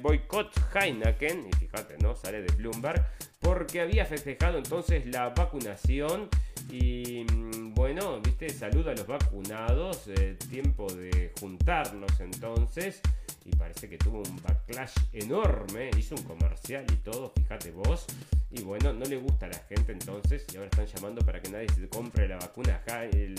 [0.74, 2.14] Heineken, y fíjate, ¿no?
[2.14, 3.06] Sale de Bloomberg,
[3.38, 6.30] porque había festejado entonces la vacunación
[6.70, 13.02] y mm, bueno, viste, saluda a los vacunados, eh, tiempo de juntarnos entonces.
[13.46, 18.06] Y parece que tuvo un backlash enorme, hizo un comercial y todo, fíjate vos.
[18.50, 21.50] Y bueno, no le gusta a la gente entonces, y ahora están llamando para que
[21.50, 22.82] nadie se compre la vacuna,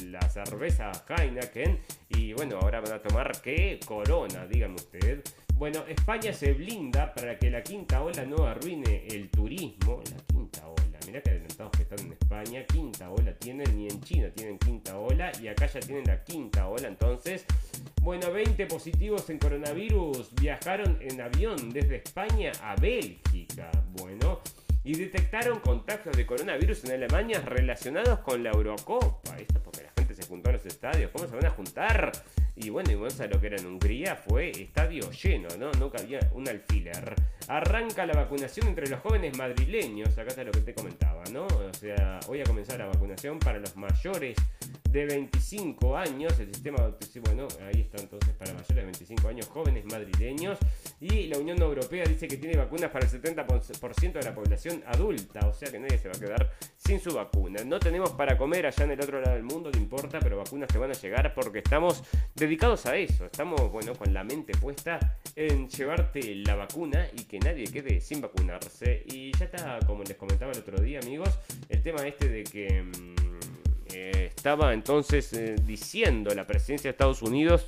[0.06, 1.80] la cerveza Heineken.
[2.10, 3.80] Y bueno, ahora van a tomar qué?
[3.86, 5.24] Corona, dígame usted.
[5.56, 10.02] Bueno, España se blinda para que la quinta ola no arruine el turismo.
[10.12, 14.02] La quinta ola, mirá que adelantados que están en España, quinta ola tienen, ni en
[14.02, 16.88] China tienen quinta ola, y acá ya tienen la quinta ola.
[16.88, 17.46] Entonces,
[18.02, 23.72] bueno, 20 positivos en coronavirus viajaron en avión desde España a Bélgica.
[23.94, 24.42] Bueno,
[24.84, 29.38] y detectaron contagios de coronavirus en Alemania relacionados con la Eurocopa.
[29.38, 31.12] Esto porque la gente se juntó en los estadios.
[31.12, 32.12] ¿Cómo se van a juntar?
[32.60, 35.72] Y bueno, y bueno, lo que era en Hungría fue estadio lleno, ¿no?
[35.74, 37.14] No cabía un alfiler.
[37.48, 41.46] Arranca la vacunación entre los jóvenes madrileños, acá está lo que te comentaba, ¿no?
[41.46, 44.38] O sea, hoy a comenzar la vacunación para los mayores
[44.98, 46.92] de 25 años, el sistema,
[47.24, 50.58] bueno, ahí está entonces para mayores de 25 años, jóvenes madrileños,
[51.00, 55.48] y la Unión Europea dice que tiene vacunas para el 70% de la población adulta,
[55.48, 57.64] o sea que nadie se va a quedar sin su vacuna.
[57.64, 60.68] No tenemos para comer allá en el otro lado del mundo, no importa, pero vacunas
[60.68, 65.20] te van a llegar porque estamos dedicados a eso, estamos, bueno, con la mente puesta
[65.36, 69.04] en llevarte la vacuna y que nadie quede sin vacunarse.
[69.06, 71.38] Y ya está, como les comentaba el otro día, amigos,
[71.70, 73.27] el tema este de que...
[73.94, 77.68] Eh, estaba entonces eh, diciendo la presidencia de Estados Unidos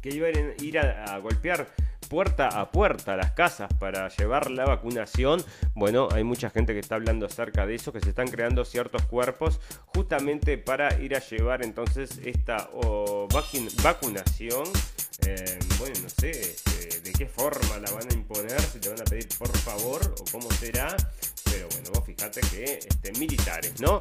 [0.00, 1.68] que iban a ir a, golpear
[2.08, 5.44] puerta a puerta las casas para llevar la vacunación.
[5.74, 9.02] Bueno, hay mucha gente que está hablando acerca de eso, que se están creando ciertos
[9.02, 12.70] cuerpos justamente para ir a llevar entonces esta
[13.82, 14.64] vacunación.
[15.26, 19.00] Eh, bueno, no sé este, de qué forma la van a imponer, si te van
[19.00, 20.96] a pedir por favor o cómo será.
[21.44, 23.98] Pero bueno, vos fíjate que este, militares, ¿no?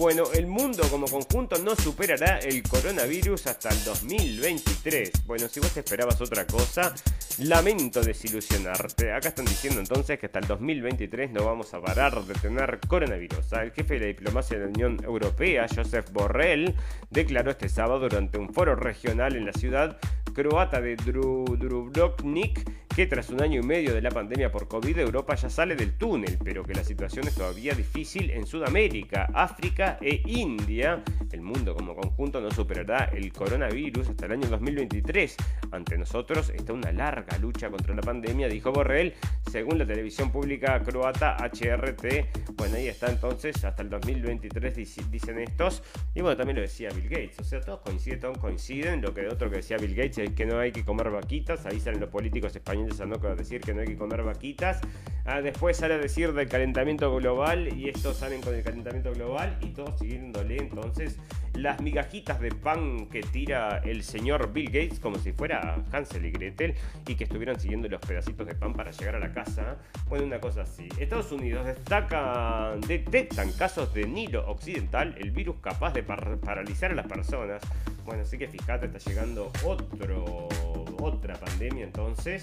[0.00, 5.26] Bueno, el mundo como conjunto no superará el coronavirus hasta el 2023.
[5.26, 6.94] Bueno, si vos esperabas otra cosa,
[7.40, 9.12] lamento desilusionarte.
[9.12, 13.52] Acá están diciendo entonces que hasta el 2023 no vamos a parar de tener coronavirus.
[13.52, 16.74] El jefe de la diplomacia de la Unión Europea, Joseph Borrell,
[17.10, 19.98] declaró este sábado durante un foro regional en la ciudad
[20.32, 25.34] croata de Dubrovnik que tras un año y medio de la pandemia por COVID Europa
[25.36, 30.22] ya sale del túnel, pero que la situación es todavía difícil en Sudamérica, África e
[30.26, 31.02] India.
[31.30, 35.36] El mundo como conjunto no superará el coronavirus hasta el año 2023.
[35.70, 39.14] Ante nosotros está una larga lucha contra la pandemia, dijo Borrell,
[39.50, 42.54] según la televisión pública croata HRT.
[42.56, 44.74] Bueno, ahí está entonces, hasta el 2023
[45.10, 45.82] dicen estos.
[46.14, 47.38] Y bueno, también lo decía Bill Gates.
[47.38, 49.00] O sea, todos coinciden, todos coinciden.
[49.00, 51.64] Lo que otro que decía Bill Gates es que no hay que comer vaquitas.
[51.66, 54.80] Ahí salen los políticos españoles a no decir que no hay que comer vaquitas.
[55.24, 59.58] Ah, después sale a decir del calentamiento global y estos salen con el calentamiento global
[59.60, 61.18] y todos siguiéndole entonces
[61.54, 66.30] las migajitas de pan que tira el señor Bill Gates como si fuera Hansel y
[66.30, 66.74] Gretel
[67.06, 69.76] y que estuvieran siguiendo los pedacitos de pan para llegar a la casa.
[70.08, 70.88] Bueno, una cosa así.
[70.98, 77.06] Estados Unidos destacan, detectan casos de Nilo Occidental, el virus capaz de paralizar a las
[77.06, 77.62] personas.
[78.04, 80.48] Bueno, así que fíjate, está llegando otro,
[80.98, 82.42] otra pandemia entonces.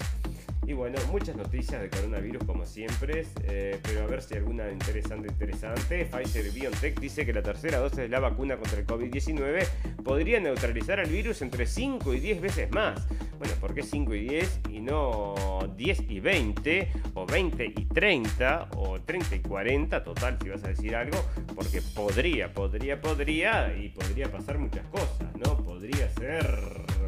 [0.68, 5.28] Y bueno, muchas noticias de coronavirus como siempre, eh, pero a ver si alguna interesante,
[5.28, 6.04] interesante.
[6.04, 9.66] Pfizer BioNTech dice que la tercera dosis de la vacuna contra el COVID-19
[10.04, 13.08] podría neutralizar al virus entre 5 y 10 veces más.
[13.38, 15.34] Bueno, ¿por qué 5 y 10 y no
[15.74, 20.04] 10 y 20 o 20 y 30 o 30 y 40?
[20.04, 21.16] Total, si vas a decir algo,
[21.54, 25.56] porque podría, podría, podría y podría pasar muchas cosas, ¿no?
[25.64, 26.44] Podría ser,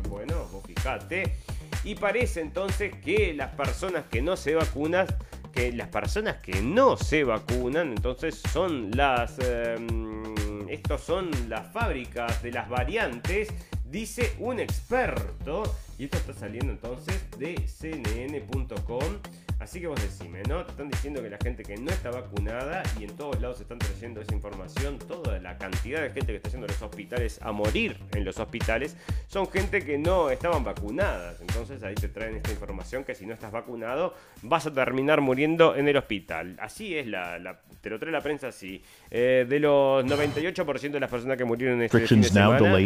[0.09, 1.35] bueno, vos fijate
[1.85, 5.07] y parece entonces que las personas que no se vacunan,
[5.53, 9.39] que las personas que no se vacunan, entonces son las...
[9.39, 10.35] Em,
[10.69, 13.49] estos son las fábricas de las variantes,
[13.85, 15.63] dice un experto.
[15.99, 19.03] Y esto está saliendo entonces de cnn.com.
[19.61, 20.65] Así que vos decime, ¿no?
[20.65, 23.79] Te están diciendo que la gente que no está vacunada y en todos lados están
[23.79, 27.53] trayendo esa información, toda la cantidad de gente que está yendo a los hospitales a
[27.53, 28.97] morir en los hospitales,
[29.27, 31.43] son gente que no estaban vacunadas.
[31.43, 35.77] Entonces ahí te traen esta información que si no estás vacunado vas a terminar muriendo
[35.77, 36.57] en el hospital.
[36.59, 38.83] Así es, la, te lo trae la prensa así.
[39.11, 42.79] Eh, de los 98% de las personas que murieron en este fin de semana, no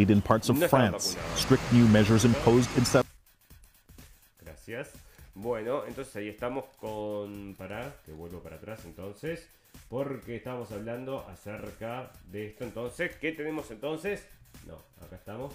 [4.42, 5.03] Gracias.
[5.34, 7.54] Bueno, entonces ahí estamos con...
[7.58, 9.50] Para, que vuelvo para atrás entonces.
[9.88, 13.16] Porque estamos hablando acerca de esto entonces.
[13.16, 14.26] ¿Qué tenemos entonces?
[14.66, 15.52] No, acá estamos.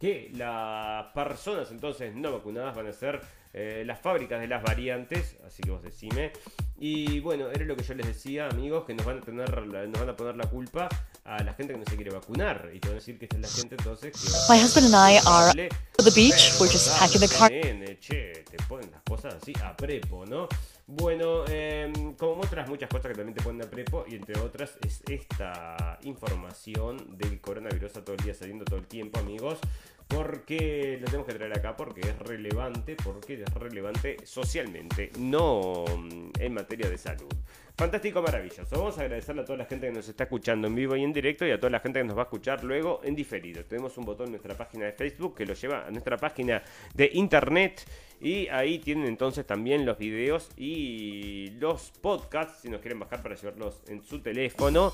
[0.00, 3.20] Que las personas entonces no vacunadas van a ser
[3.52, 5.36] eh, las fábricas de las variantes.
[5.46, 6.32] Así que vos decime.
[6.78, 10.00] Y bueno, era lo que yo les decía, amigos, que nos van a tener, nos
[10.00, 10.88] van a poner la culpa
[11.24, 12.70] a la gente que no se quiere vacunar.
[12.74, 14.52] Y te van a decir que esta es la gente entonces que...
[14.52, 17.50] My husband and I are at the beach, we're just packing the car.
[18.00, 20.48] Che, te ponen las cosas así a prepo, ¿no?
[20.86, 24.76] Bueno, em, como otras muchas cosas que también te ponen a prepo, y entre otras
[24.84, 29.58] es esta información del coronavirus todo el día saliendo todo el tiempo, amigos
[30.14, 36.32] porque lo tenemos que traer acá porque es relevante, porque es relevante socialmente, no mm,
[36.38, 37.28] en materia de salud.
[37.76, 38.76] Fantástico, maravilloso.
[38.76, 41.12] Vamos a agradecerle a toda la gente que nos está escuchando en vivo y en
[41.12, 43.64] directo y a toda la gente que nos va a escuchar luego en diferido.
[43.64, 46.62] Tenemos un botón en nuestra página de Facebook que lo lleva a nuestra página
[46.94, 47.82] de internet
[48.22, 53.34] y ahí tienen entonces también los videos y los podcasts, si nos quieren bajar para
[53.34, 54.92] llevarlos en su teléfono.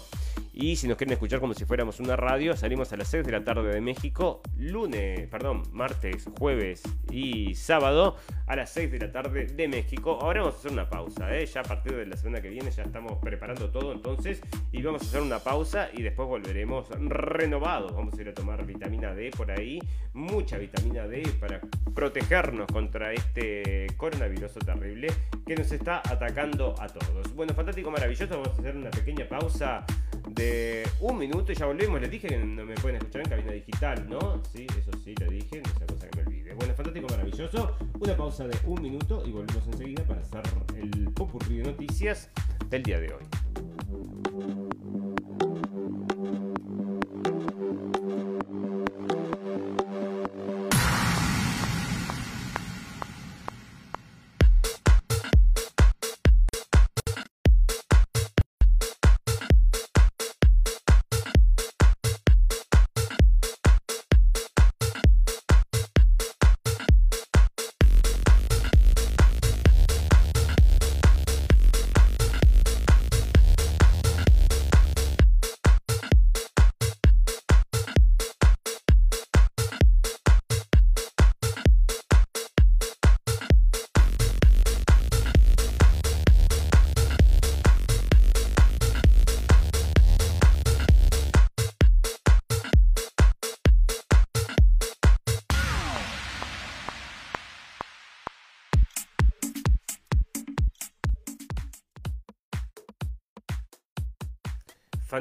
[0.55, 3.33] Y si nos quieren escuchar como si fuéramos una radio, salimos a las 6 de
[3.33, 9.12] la tarde de México, lunes, perdón, martes, jueves y sábado a las 6 de la
[9.12, 10.19] tarde de México.
[10.21, 11.45] Ahora vamos a hacer una pausa, ¿eh?
[11.47, 14.41] ya a partir de la semana que viene ya estamos preparando todo entonces
[14.73, 17.95] y vamos a hacer una pausa y después volveremos renovados.
[17.95, 19.79] Vamos a ir a tomar vitamina D por ahí,
[20.14, 21.61] mucha vitamina D para
[21.95, 25.09] protegernos contra este coronavirus terrible
[25.46, 27.35] que nos está atacando a todos.
[27.35, 28.31] Bueno, fantástico, maravilloso.
[28.31, 29.85] Vamos a hacer una pequeña pausa
[30.31, 32.00] de un minuto y ya volvemos.
[32.00, 34.42] Les dije que no me pueden escuchar en cabina digital, ¿no?
[34.52, 36.54] Sí, eso sí, le dije, no sea cosa que me olvide.
[36.54, 37.76] Bueno, fantástico, maravilloso.
[38.00, 40.42] Una pausa de un minuto y volvemos enseguida para hacer
[40.76, 42.31] el popurrí de noticias
[42.68, 43.24] del día de hoy.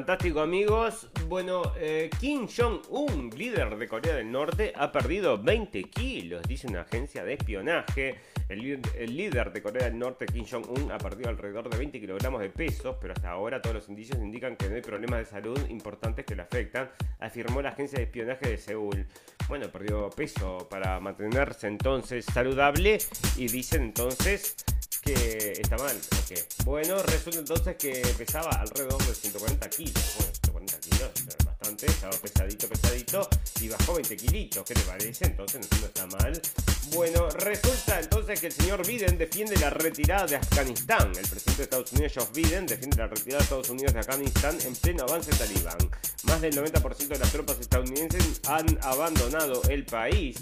[0.07, 1.09] Fantástico amigos.
[1.27, 6.83] Bueno, eh, Kim Jong-un, líder de Corea del Norte, ha perdido 20 kilos, dice una
[6.83, 8.15] agencia de espionaje.
[8.47, 8.81] El,
[9.17, 12.97] líder de Corea del Norte, Kim Jong-un, ha perdido alrededor de 20 kilogramos de peso,
[13.01, 16.37] pero hasta ahora todos los indicios indican que no hay problemas de salud importantes que
[16.37, 16.89] le afectan,
[17.19, 19.05] afirmó la agencia de espionaje de Seúl.
[19.49, 22.99] Bueno, perdió peso para mantenerse entonces saludable
[23.35, 24.55] y dicen entonces
[25.13, 25.99] está mal.
[26.65, 29.93] Bueno, resulta entonces que pesaba alrededor de 140 kilos.
[30.17, 33.29] Bueno, 140 kilos es bastante, estaba pesadito, pesadito
[33.61, 34.63] y bajó 20 kilitos.
[34.65, 35.25] ¿Qué le parece?
[35.25, 36.41] Entonces no está mal.
[36.93, 41.11] Bueno, resulta entonces que el señor Biden defiende la retirada de Afganistán.
[41.15, 44.57] El presidente de Estados Unidos, Joe Biden, defiende la retirada de Estados Unidos de Afganistán
[44.61, 45.77] en pleno avance talibán.
[46.23, 50.37] Más del 90% de las tropas estadounidenses han abandonado el país.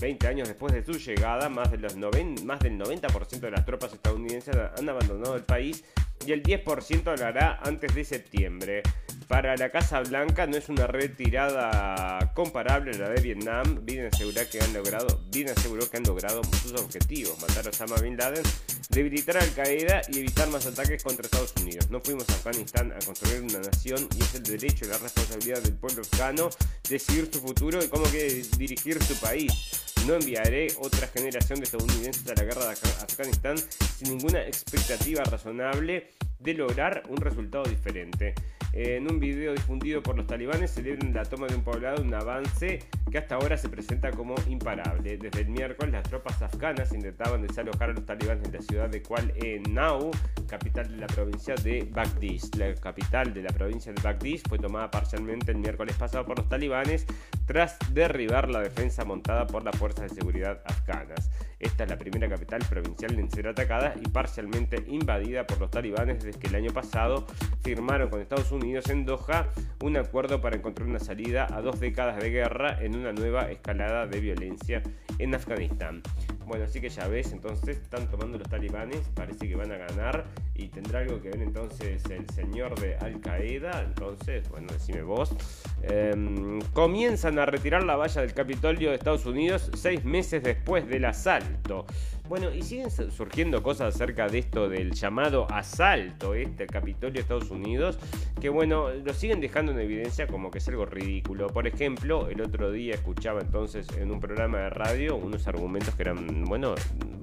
[0.00, 3.92] 20 años después de su llegada, más, de los más del 90% de las tropas
[3.92, 5.84] estadounidenses han abandonado el país
[6.26, 8.82] y el 10% lo hará antes de septiembre.
[9.28, 13.80] Para la Casa Blanca no es una retirada comparable a la de Vietnam.
[13.84, 17.96] Biden aseguró que han logrado, Biden aseguró que han logrado sus objetivos, matar a Osama
[18.00, 18.42] Bin Laden,
[18.90, 21.88] debilitar a Al Qaeda y evitar más ataques contra Estados Unidos.
[21.90, 25.62] No fuimos a Afganistán a construir una nación y es el derecho y la responsabilidad
[25.62, 26.50] del pueblo afgano
[26.88, 29.89] decidir su futuro y cómo quiere dirigir su país.
[30.06, 36.10] No enviaré otra generación de estadounidenses a la guerra de Afganistán sin ninguna expectativa razonable
[36.40, 38.34] de lograr un resultado diferente.
[38.72, 42.78] En un video difundido por los talibanes celebran la toma de un poblado, un avance
[43.10, 45.18] que hasta ahora se presenta como imparable.
[45.18, 49.02] Desde el miércoles las tropas afganas intentaban desalojar a los talibanes en la ciudad de
[49.02, 49.32] Kuala
[49.68, 50.12] Nau,
[50.46, 52.54] capital de la provincia de Bagdis.
[52.56, 56.48] La capital de la provincia de Bagdis fue tomada parcialmente el miércoles pasado por los
[56.48, 57.06] talibanes
[57.46, 61.28] tras derribar la defensa montada por las fuerzas de seguridad afganas.
[61.58, 66.22] Esta es la primera capital provincial en ser atacada y parcialmente invadida por los talibanes
[66.36, 67.26] que el año pasado
[67.62, 69.48] firmaron con Estados Unidos en Doha
[69.82, 74.06] un acuerdo para encontrar una salida a dos décadas de guerra en una nueva escalada
[74.06, 74.82] de violencia
[75.18, 76.02] en Afganistán.
[76.46, 80.24] Bueno, así que ya ves, entonces están tomando los talibanes, parece que van a ganar
[80.60, 85.34] y tendrá algo que ver entonces el señor de Al Qaeda, entonces, bueno, decime vos.
[85.82, 91.06] Em, comienzan a retirar la valla del Capitolio de Estados Unidos seis meses después del
[91.06, 91.86] asalto.
[92.28, 97.50] Bueno, y siguen surgiendo cosas acerca de esto del llamado asalto, este, Capitolio de Estados
[97.50, 97.98] Unidos,
[98.40, 101.48] que bueno, lo siguen dejando en evidencia como que es algo ridículo.
[101.48, 106.02] Por ejemplo, el otro día escuchaba entonces en un programa de radio unos argumentos que
[106.02, 106.74] eran, bueno,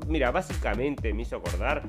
[0.07, 1.83] mira, básicamente me hizo acordar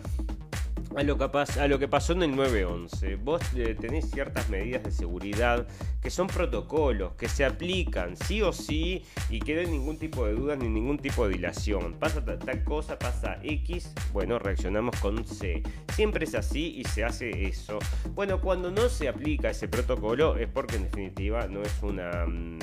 [0.97, 3.17] a lo, que pasó en el 911.
[3.17, 5.67] Vos eh, tenés ciertas medidas de seguridad
[6.03, 10.27] que son protocolos, que se aplican sí o sí y que no hay ningún tipo
[10.27, 11.95] de dudas ni ningún tipo de dilación.
[11.95, 15.63] Pasa tal cosa, pasa X, bueno, reaccionamos con C.
[15.95, 17.79] Siempre es así y se hace eso.
[18.15, 22.27] Bueno, cuando no se aplica ese protocolo es porque en definitiva no es una...
[22.27, 22.59] Mm,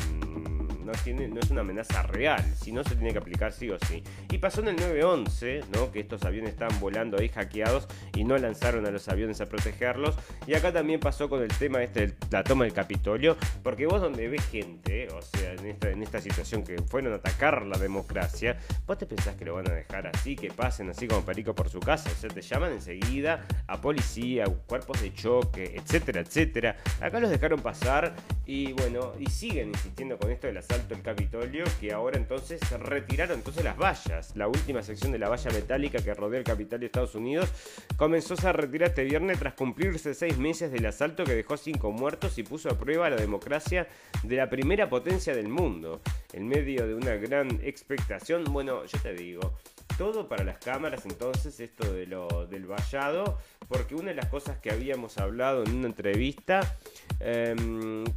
[0.86, 3.78] no, tiene, no es una amenaza real, si no se tiene que aplicar sí o
[3.80, 4.04] sí.
[4.32, 5.92] Y pasó en el 911, ¿no?
[5.92, 10.16] que estos aviones estaban volando ahí hackeados y no lanzaron a los aviones a protegerlos.
[10.48, 14.28] Y acá también pasó con el tema este, la toma del Capitolio, porque vos donde
[14.28, 18.58] ves gente, o sea, en esta, en esta situación que fueron a atacar la democracia,
[18.86, 21.70] vos te pensás que lo van a dejar así, que pasen así como perico por
[21.70, 26.78] su casa, o sea, te llaman enseguida a policía, cuerpos de choque, etcétera, etcétera.
[27.02, 31.64] Acá los dejaron pasar y bueno, y siguen insistiendo con esto de las el Capitolio,
[31.80, 34.36] que ahora entonces retiraron entonces las vallas.
[34.36, 37.50] La última sección de la valla metálica que rodea el Capitolio de Estados Unidos
[38.06, 42.38] comenzó a retirar este viernes tras cumplirse seis meses del asalto que dejó cinco muertos
[42.38, 43.88] y puso a prueba la democracia
[44.22, 46.02] de la primera potencia del mundo.
[46.32, 49.56] En medio de una gran expectación, bueno, yo te digo,
[49.98, 54.60] todo para las cámaras entonces esto de lo, del vallado, porque una de las cosas
[54.60, 56.78] que habíamos hablado en una entrevista,
[57.20, 57.56] eh,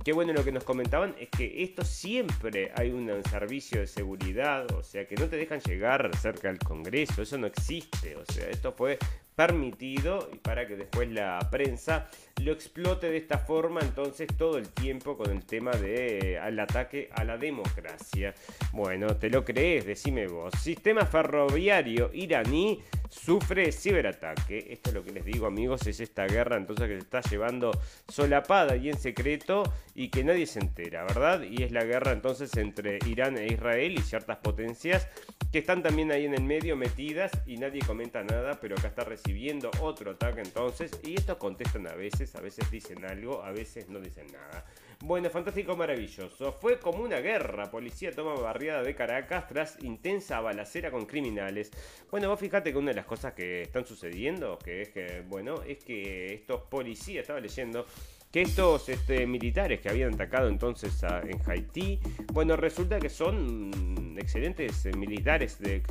[0.05, 4.71] que bueno, lo que nos comentaban es que esto siempre hay un servicio de seguridad,
[4.73, 8.51] o sea, que no te dejan llegar cerca del Congreso, eso no existe, o sea,
[8.51, 8.99] esto fue
[9.39, 12.09] permitido y para que después la prensa
[12.43, 17.09] lo explote de esta forma entonces todo el tiempo con el tema de eh, ataque
[17.15, 18.35] a la democracia.
[18.73, 19.87] Bueno, ¿te lo crees?
[19.87, 20.53] Decime vos.
[20.61, 24.73] Sistema ferroviario iraní sufre ciberataque.
[24.73, 27.71] Esto es lo que les digo amigos, es esta guerra entonces que se está llevando
[28.09, 29.63] solapada y en secreto
[29.95, 31.43] y que nadie se entera, ¿verdad?
[31.43, 35.07] Y es la guerra entonces entre Irán e Israel y ciertas potencias
[35.53, 39.05] que están también ahí en el medio metidas y nadie comenta nada, pero acá está
[39.29, 43.87] recibiendo otro ataque entonces y estos contestan a veces, a veces dicen algo, a veces
[43.91, 44.65] no dicen nada.
[45.01, 46.51] Bueno, fantástico, maravilloso.
[46.53, 47.71] Fue como una guerra.
[47.71, 51.71] Policía toma barriada de Caracas tras intensa balacera con criminales.
[52.11, 55.63] Bueno, vos fíjate que una de las cosas que están sucediendo, que es que, bueno,
[55.63, 57.87] es que estos policías, estaba leyendo,
[58.31, 61.99] que estos este, militares que habían atacado entonces en Haití,
[62.33, 65.83] bueno, resulta que son excelentes eh, militares de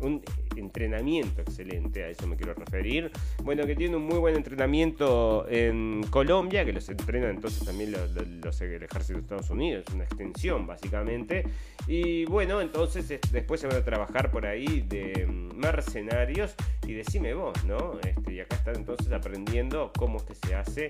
[0.00, 0.22] un
[0.56, 3.10] entrenamiento excelente, a eso me quiero referir.
[3.42, 8.60] Bueno, que tienen un muy buen entrenamiento en Colombia, que los entrenan entonces también los,
[8.60, 11.44] el ejército de Estados Unidos, una extensión básicamente.
[11.86, 16.54] Y bueno, entonces después se van a trabajar por ahí de mm, mercenarios
[16.86, 17.98] y decime vos, ¿no?
[18.00, 20.88] Este, y acá están entonces aprendiendo cómo se hace.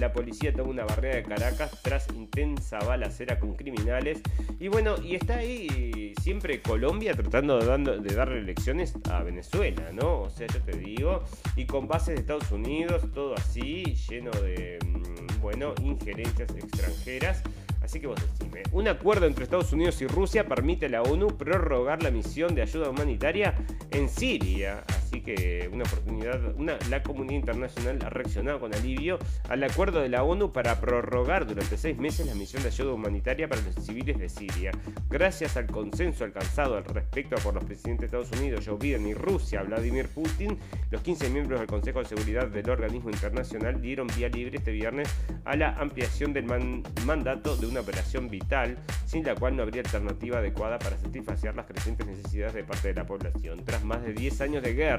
[0.00, 4.20] La policía toma una barrera de Caracas tras intensa balacera con criminales.
[4.58, 10.22] Y bueno, y está ahí siempre Colombia tratando de, de darle lecciones a Venezuela, ¿no?
[10.22, 11.24] O sea, yo te digo,
[11.56, 17.42] y con bases de Estados Unidos, todo así, lleno de, mm, bueno, injerencias extranjeras.
[17.82, 21.38] Así que vos decime, un acuerdo entre Estados Unidos y Rusia permite a la ONU
[21.38, 23.54] prorrogar la misión de ayuda humanitaria
[23.90, 24.84] en Siria.
[24.88, 26.40] Así que una oportunidad,
[26.88, 31.76] la comunidad internacional ha reaccionado con alivio al acuerdo de la ONU para prorrogar durante
[31.76, 34.70] seis meses la misión de ayuda humanitaria para los civiles de Siria.
[35.08, 39.14] Gracias al consenso alcanzado al respecto por los presidentes de Estados Unidos, Joe Biden y
[39.14, 40.58] Rusia, Vladimir Putin,
[40.90, 45.08] los 15 miembros del Consejo de Seguridad del organismo internacional dieron vía libre este viernes
[45.44, 46.44] a la ampliación del
[47.04, 51.66] mandato de una operación vital, sin la cual no habría alternativa adecuada para satisfacer las
[51.66, 53.64] crecientes necesidades de parte de la población.
[53.64, 54.97] Tras más de 10 años de guerra,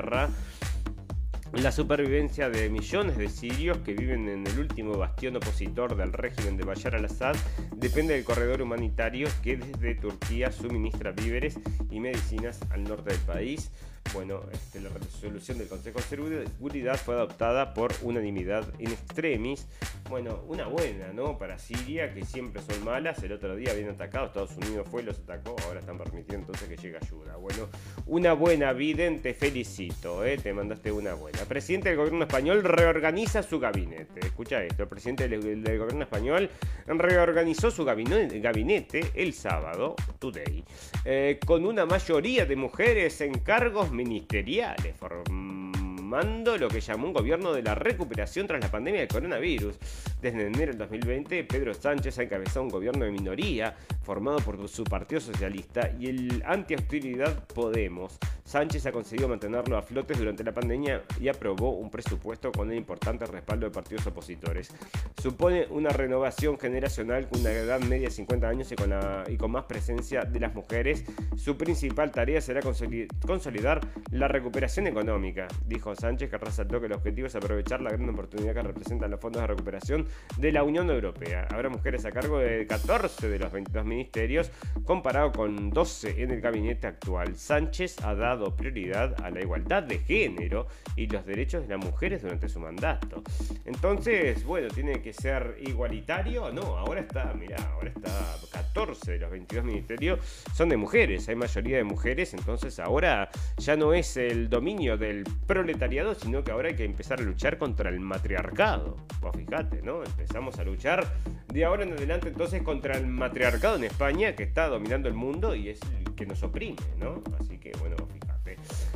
[1.54, 6.58] la supervivencia de millones de sirios que viven en el último bastión opositor del régimen
[6.58, 7.36] de Bashar al-Assad
[7.76, 13.72] depende del corredor humanitario que desde Turquía suministra víveres y medicinas al norte del país.
[14.14, 19.68] Bueno, este, la resolución del Consejo de Seguridad fue adoptada por unanimidad in extremis.
[20.10, 21.38] Bueno, una buena, ¿no?
[21.38, 23.22] Para Siria, que siempre son malas.
[23.22, 25.56] El otro día habían atacado, Estados Unidos fue los atacó.
[25.66, 27.36] Ahora están permitiendo entonces que llegue ayuda.
[27.38, 27.70] Bueno,
[28.08, 30.38] una buena, Biden, te felicito, ¿eh?
[30.38, 31.40] Te mandaste una buena.
[31.46, 34.22] Presidente del gobierno español reorganiza su gabinete.
[34.26, 35.42] Escucha esto, el presidente del,
[35.78, 36.50] gobierno español
[36.88, 40.64] reorganizó su gabinete, el sábado, today,
[41.06, 47.54] eh, con una mayoría de mujeres en cargos ministeriales, formando lo que llamó un gobierno
[47.54, 49.76] de la recuperación tras la pandemia del coronavirus.
[50.22, 54.84] Desde enero del 2020, Pedro Sánchez ha encabezado un gobierno de minoría formado por su
[54.84, 58.18] Partido Socialista y el anti-hostilidad Podemos.
[58.44, 62.74] Sánchez ha conseguido mantenerlo a flotes durante la pandemia y aprobó un presupuesto con un
[62.74, 64.74] importante respaldo de partidos opositores.
[65.22, 68.92] Supone una renovación generacional con una edad media de 50 años y con,
[69.28, 71.06] y con más presencia de las mujeres.
[71.38, 73.80] Su principal tarea será consolidar
[74.12, 78.54] la recuperación económica, dijo Sánchez, que resaltó que el objetivo es aprovechar la gran oportunidad
[78.54, 81.48] que representan los fondos de recuperación de la Unión Europea.
[81.50, 84.52] Habrá mujeres a cargo de 14 de los 22 ministerios,
[84.84, 87.36] comparado con 12 en el gabinete actual.
[87.36, 92.22] Sánchez ha dado prioridad a la igualdad de género y los derechos de las mujeres
[92.22, 93.24] durante su mandato.
[93.66, 96.52] Entonces, bueno, tiene que ser igualitario.
[96.52, 100.20] No, ahora está, mira, ahora está 14 de los 22 ministerios
[100.54, 105.24] son de mujeres, hay mayoría de mujeres, entonces ahora ya no es el dominio del
[105.46, 108.98] proletariado, sino que ahora hay que empezar a luchar contra el matriarcado.
[109.22, 109.99] Vos fíjate, ¿no?
[110.04, 111.06] Empezamos a luchar
[111.48, 115.56] de ahora en adelante entonces contra el matriarcado en España que está dominando el mundo
[115.56, 117.24] y es el que nos oprime, ¿no?
[117.40, 117.96] Así que bueno,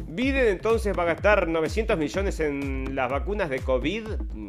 [0.07, 4.07] Biden entonces va a gastar 900 millones en las vacunas de COVID,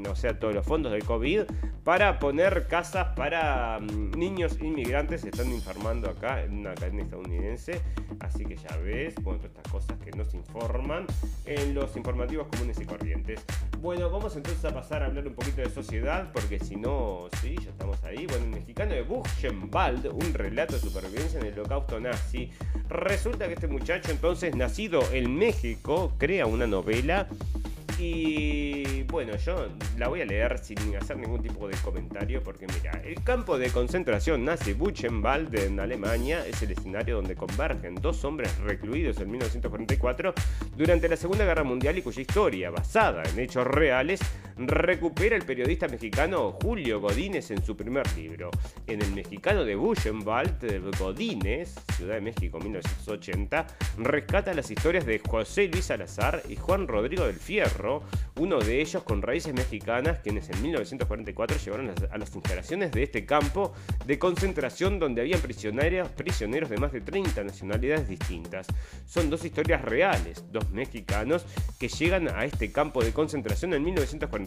[0.09, 1.43] o sea, todos los fondos de COVID,
[1.85, 5.21] para poner casas para mm, niños inmigrantes.
[5.21, 7.81] Se están informando acá en una cadena estadounidense.
[8.21, 11.07] Así que ya ves, bueno, todas estas cosas que nos informan
[11.45, 13.45] en los informativos comunes y corrientes.
[13.81, 17.57] Bueno, vamos entonces a pasar a hablar un poquito de sociedad, porque si no, sí,
[17.63, 18.27] ya estamos ahí.
[18.27, 22.51] Bueno, el mexicano de Buchenwald, un relato de supervivencia en el holocausto nazi.
[22.89, 27.29] Resulta que este muchacho, entonces, nacido en México, crea una novela
[27.99, 33.01] y bueno, yo la voy a leer sin hacer ningún tipo de comentario porque mira,
[33.05, 38.59] el campo de concentración nazi Buchenwald en Alemania es el escenario donde convergen dos hombres
[38.59, 40.35] recluidos en 1944
[40.77, 44.21] durante la Segunda Guerra Mundial y cuya historia, basada en hechos reales,
[44.57, 48.51] recupera el periodista mexicano Julio Godínez en su primer libro.
[48.87, 53.67] En el mexicano de Buchenwald, Godínez, Ciudad de México 1980,
[53.99, 58.03] rescata las historias de José Luis Salazar y Juan Rodrigo del Fierro
[58.37, 63.25] uno de ellos con raíces mexicanas, quienes en 1944 llevaron a las instalaciones de este
[63.25, 63.73] campo
[64.07, 68.67] de concentración donde habían prisioneros, prisioneros de más de 30 nacionalidades distintas.
[69.07, 71.47] Son dos historias reales, dos mexicanos
[71.79, 74.44] que llegan a este campo de concentración en 1944,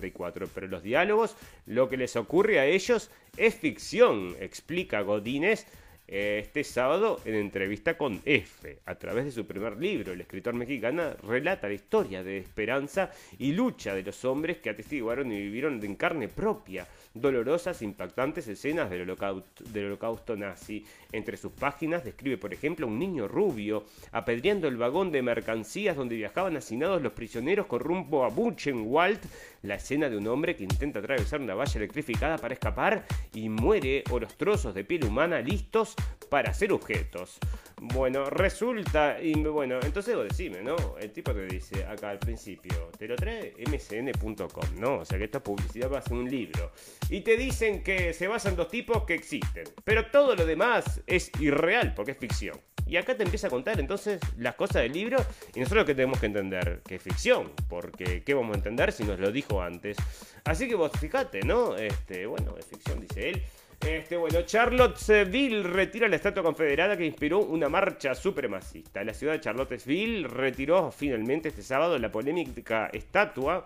[0.53, 1.35] pero los diálogos,
[1.65, 5.67] lo que les ocurre a ellos es ficción, explica Godínez
[6.07, 8.79] este sábado en entrevista con F.
[8.85, 13.51] A través de su primer libro, el escritor mexicano relata la historia de esperanza y
[13.51, 19.01] lucha de los hombres que atestiguaron y vivieron en carne propia dolorosas impactantes escenas del
[19.01, 20.85] holocausto, del holocausto nazi.
[21.11, 23.83] Entre sus páginas describe, por ejemplo, a un niño rubio
[24.13, 29.19] apedreando el vagón de mercancías donde viajaban hacinados los prisioneros con rumbo a Buchenwald,
[29.61, 34.03] la escena de un hombre que intenta atravesar una valla electrificada para escapar y muere
[34.11, 35.95] o los trozos de piel humana listos
[36.29, 37.37] para ser objetos.
[37.79, 40.75] Bueno, resulta, y bueno, entonces vos decime, ¿no?
[40.99, 44.99] El tipo te dice acá al principio, te lo trae mcn.com, ¿no?
[44.99, 46.71] O sea que esta publicidad va a ser un libro.
[47.09, 51.31] Y te dicen que se basan dos tipos que existen, pero todo lo demás es
[51.39, 52.59] irreal porque es ficción.
[52.87, 55.17] Y acá te empieza a contar entonces las cosas del libro
[55.53, 59.03] y nosotros que tenemos que entender que es ficción, porque ¿qué vamos a entender si
[59.03, 59.97] nos lo dijo antes?
[60.43, 61.75] Así que vos fíjate, ¿no?
[61.75, 63.43] Este, bueno, es ficción, dice él.
[63.79, 69.03] Este, bueno, Charlottesville retira la estatua confederada que inspiró una marcha supremacista.
[69.03, 73.63] La ciudad de Charlottesville retiró finalmente este sábado la polémica estatua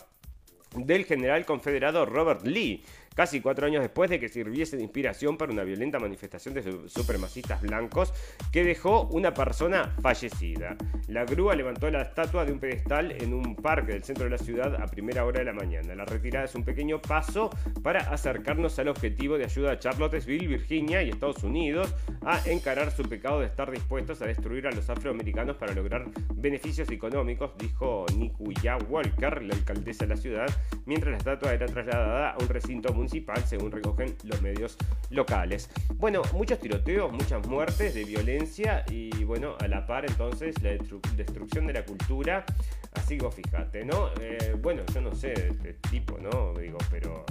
[0.75, 2.84] del general confederado Robert Lee,
[3.16, 7.62] casi cuatro años después de que sirviese de inspiración para una violenta manifestación de supremacistas
[7.62, 8.14] blancos
[8.51, 10.76] que dejó una persona fallecida.
[11.07, 14.38] La grúa levantó la estatua de un pedestal en un parque del centro de la
[14.38, 15.95] ciudad a primera hora de la mañana.
[15.95, 17.49] La retirada es un pequeño paso
[17.84, 21.93] para acercarnos al objetivo de ayuda a Charlottesville, Virginia y Estados Unidos
[22.26, 26.05] a encarar su pecado de estar dispuestos a destruir a los afroamericanos para lograr
[26.36, 30.47] beneficios económicos, dijo Nikuya Walker, la alcaldesa de la ciudad,
[30.86, 34.78] mientras la estatua era trasladada a un recinto municipal, según recogen los medios
[35.10, 35.70] locales.
[35.95, 40.72] Bueno, muchos tiroteos, muchas muertes de violencia y bueno, a la par entonces la
[41.16, 42.45] destrucción de la cultura.
[42.93, 44.10] Así que vos fijate, ¿no?
[44.20, 46.54] Eh, bueno, yo no sé este tipo, ¿no?
[46.60, 47.26] Digo, pero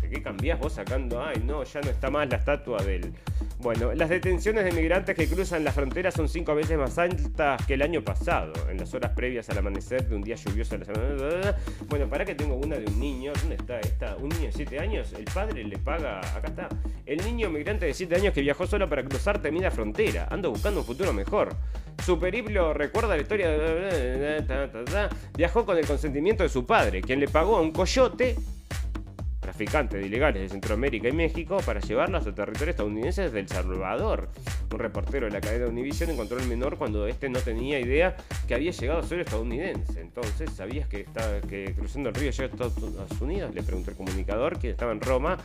[0.00, 1.22] ¿qué cambiás vos sacando?
[1.22, 3.12] Ay, no, ya no está más la estatua del...
[3.58, 7.74] Bueno, las detenciones de migrantes que cruzan la frontera son cinco veces más altas que
[7.74, 10.94] el año pasado, en las horas previas al amanecer de un día lluvioso de la
[10.94, 11.56] semana.
[11.88, 14.16] Bueno, para que tengo una de un niño, ¿dónde está esta?
[14.16, 16.68] Un niño de 7 años, el padre le paga, acá está,
[17.06, 20.80] el niño migrante de 7 años que viajó solo para cruzar temida frontera, ando buscando
[20.80, 21.56] un futuro mejor.
[22.04, 24.44] Su periplo recuerda la historia de...
[25.36, 28.36] Viajó con el consentimiento de su padre, quien le pagó a un coyote
[29.46, 34.28] traficantes de ilegales de Centroamérica y México para llevarlos a territorio estadounidense desde El Salvador.
[34.72, 38.16] Un reportero de la cadena Univision encontró al menor cuando este no tenía idea
[38.48, 40.00] que había llegado a ser estadounidense.
[40.00, 41.06] Entonces, ¿sabías que,
[41.48, 43.54] que cruzando el río llegó a Estados Unidos?
[43.54, 45.38] Le preguntó el comunicador, que estaba en Roma,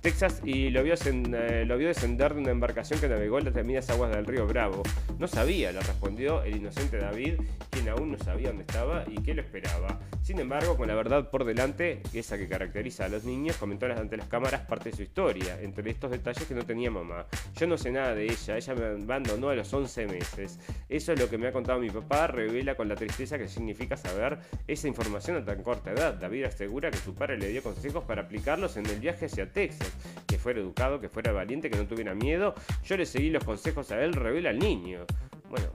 [0.00, 4.10] Texas, y lo vio, eh, descender de una embarcación que navegó en las temidas aguas
[4.12, 4.82] del río Bravo.
[5.18, 7.34] No sabía, le respondió el inocente David,
[7.68, 10.00] quien aún no sabía dónde estaba y qué lo esperaba.
[10.22, 14.16] Sin embargo, con la verdad por delante, esa que caracteriza a los niños, comentó ante
[14.16, 17.26] las cámaras parte de su historia, entre estos detalles que no tenía mamá.
[17.56, 20.58] Yo no sé nada de ella, ella me abandonó a los 11 meses.
[20.88, 23.96] Eso es lo que me ha contado mi papá, revela con la tristeza que significa
[23.96, 26.14] saber esa información a tan corta edad.
[26.14, 29.92] David asegura que su padre le dio consejos para aplicarlos en el viaje hacia Texas,
[30.26, 32.54] que fuera educado, que fuera valiente, que no tuviera miedo.
[32.84, 35.04] Yo le seguí los consejos a él, revela al niño.
[35.50, 35.66] Bueno,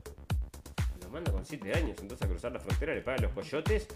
[1.01, 3.87] lo manda con 7 años entonces a cruzar la frontera, le paga los coyotes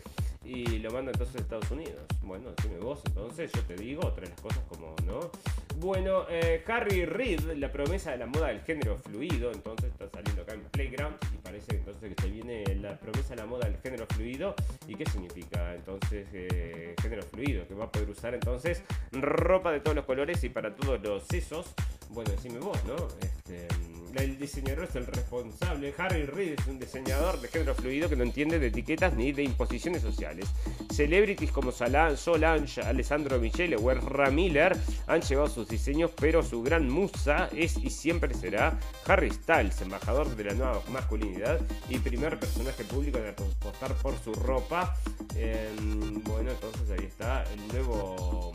[0.44, 2.02] y lo manda entonces a Estados Unidos.
[2.24, 5.32] Bueno, dime vos, entonces yo te digo otra de las cosas como, ¿no?
[5.78, 10.42] Bueno, eh, Harry Reid, la promesa de la moda del género fluido, entonces está saliendo
[10.44, 13.78] acá en Playground y parece entonces que se viene la promesa de la moda del
[13.78, 14.56] género fluido.
[14.88, 17.68] ¿Y qué significa entonces eh, género fluido?
[17.68, 21.24] Que va a poder usar entonces ropa de todos los colores y para todos los
[21.24, 21.74] sesos.
[22.10, 22.96] Bueno, decime vos, ¿no?
[23.22, 23.68] Este,
[24.16, 25.94] el diseñador es el responsable.
[25.98, 29.44] Harry Reid es un diseñador de género fluido que no entiende de etiquetas ni de
[29.44, 30.48] imposiciones sociales.
[30.92, 36.90] Celebrities como Solange, Alessandro Michele o Ezra Miller han llevado sus diseños, pero su gran
[36.90, 41.60] musa es y siempre será Harry Styles, embajador de la nueva masculinidad
[41.90, 44.96] y primer personaje público en apostar por su ropa.
[45.36, 48.54] Em, bueno, entonces ahí está el nuevo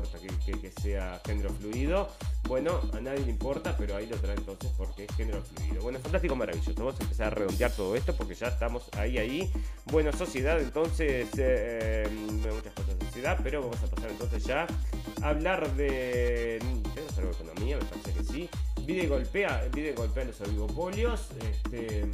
[0.00, 2.08] que, sea género fluido.
[2.48, 5.82] Bueno, a nadie le importa, pero ahí lo trae entonces porque es género fluido.
[5.82, 6.72] Bueno, fantástico, maravilloso.
[6.76, 9.52] Vamos a empezar a redondear todo esto porque ya estamos ahí, ahí.
[9.86, 14.66] Bueno, sociedad, entonces, eh, muchas cosas de sociedad, pero vamos a pasar entonces ya
[15.22, 16.58] a hablar de.
[16.94, 17.76] ¿Tenemos algo de economía?
[17.78, 18.50] Me parece que sí.
[18.86, 21.28] Vide golpea, Vide golpea los oligopolios.
[21.50, 22.04] Este,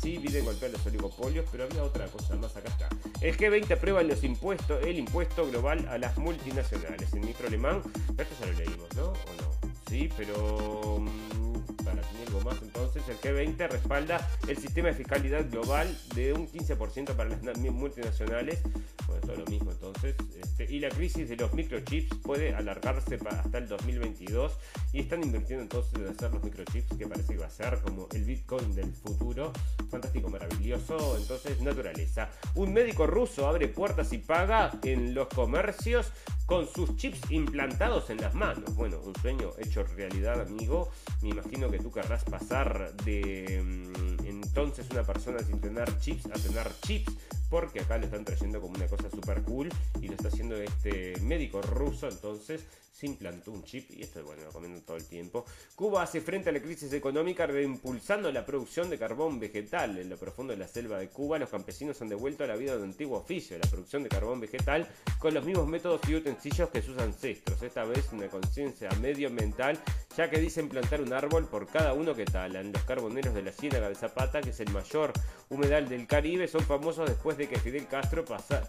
[0.00, 2.56] sí, Vide golpea los oligopolios, pero había otra cosa más.
[2.56, 2.88] Acá está.
[3.20, 7.12] El G20 aprueba los impuestos, el impuesto global a las multinacionales.
[7.12, 7.82] El micro alemán,
[8.18, 9.04] esto ya lo leímos, ¿no?
[9.08, 9.74] ¿O no?
[9.88, 12.60] Sí, pero mm, para tener algo más
[13.06, 18.62] entonces, el G20 respalda el sistema de fiscalidad global de un 15% para las multinacionales
[19.06, 20.16] Bueno, todo lo mismo entonces.
[20.40, 24.52] Este, y la crisis de los microchips puede alargarse hasta el 2022
[24.92, 28.08] y están invirtiendo entonces en hacer los microchips que parece que va a ser como
[28.12, 29.52] el Bitcoin del futuro.
[29.90, 31.16] Fantástico, maravilloso.
[31.18, 32.30] Entonces, naturaleza.
[32.54, 36.10] Un médico ruso abre puertas y paga en los comercios
[36.46, 38.74] con sus chips implantados en las manos.
[38.74, 40.90] Bueno, un sueño hecho realidad, amigo.
[41.22, 46.34] Me imagino que tú querrás pasar de mm, entonces una persona sin tener chips a
[46.34, 47.12] tener chips
[47.54, 49.68] porque acá lo están trayendo como una cosa super cool
[50.02, 54.44] y lo está haciendo este médico ruso, entonces se implantó un chip y esto, bueno,
[54.44, 55.44] lo comiendo todo el tiempo.
[55.74, 59.98] Cuba hace frente a la crisis económica reimpulsando la producción de carbón vegetal.
[59.98, 62.76] En lo profundo de la selva de Cuba, los campesinos han devuelto a la vida
[62.76, 64.88] de antiguo oficio, la producción de carbón vegetal,
[65.18, 67.60] con los mismos métodos y utensilios que sus ancestros.
[67.62, 69.76] Esta vez una conciencia medioambiental,
[70.16, 72.72] ya que dicen plantar un árbol por cada uno que talan.
[72.72, 75.12] Los carboneros de la Ciénaga de Zapata, que es el mayor
[75.48, 78.68] humedal del Caribe, son famosos después de que Fidel Castro pasara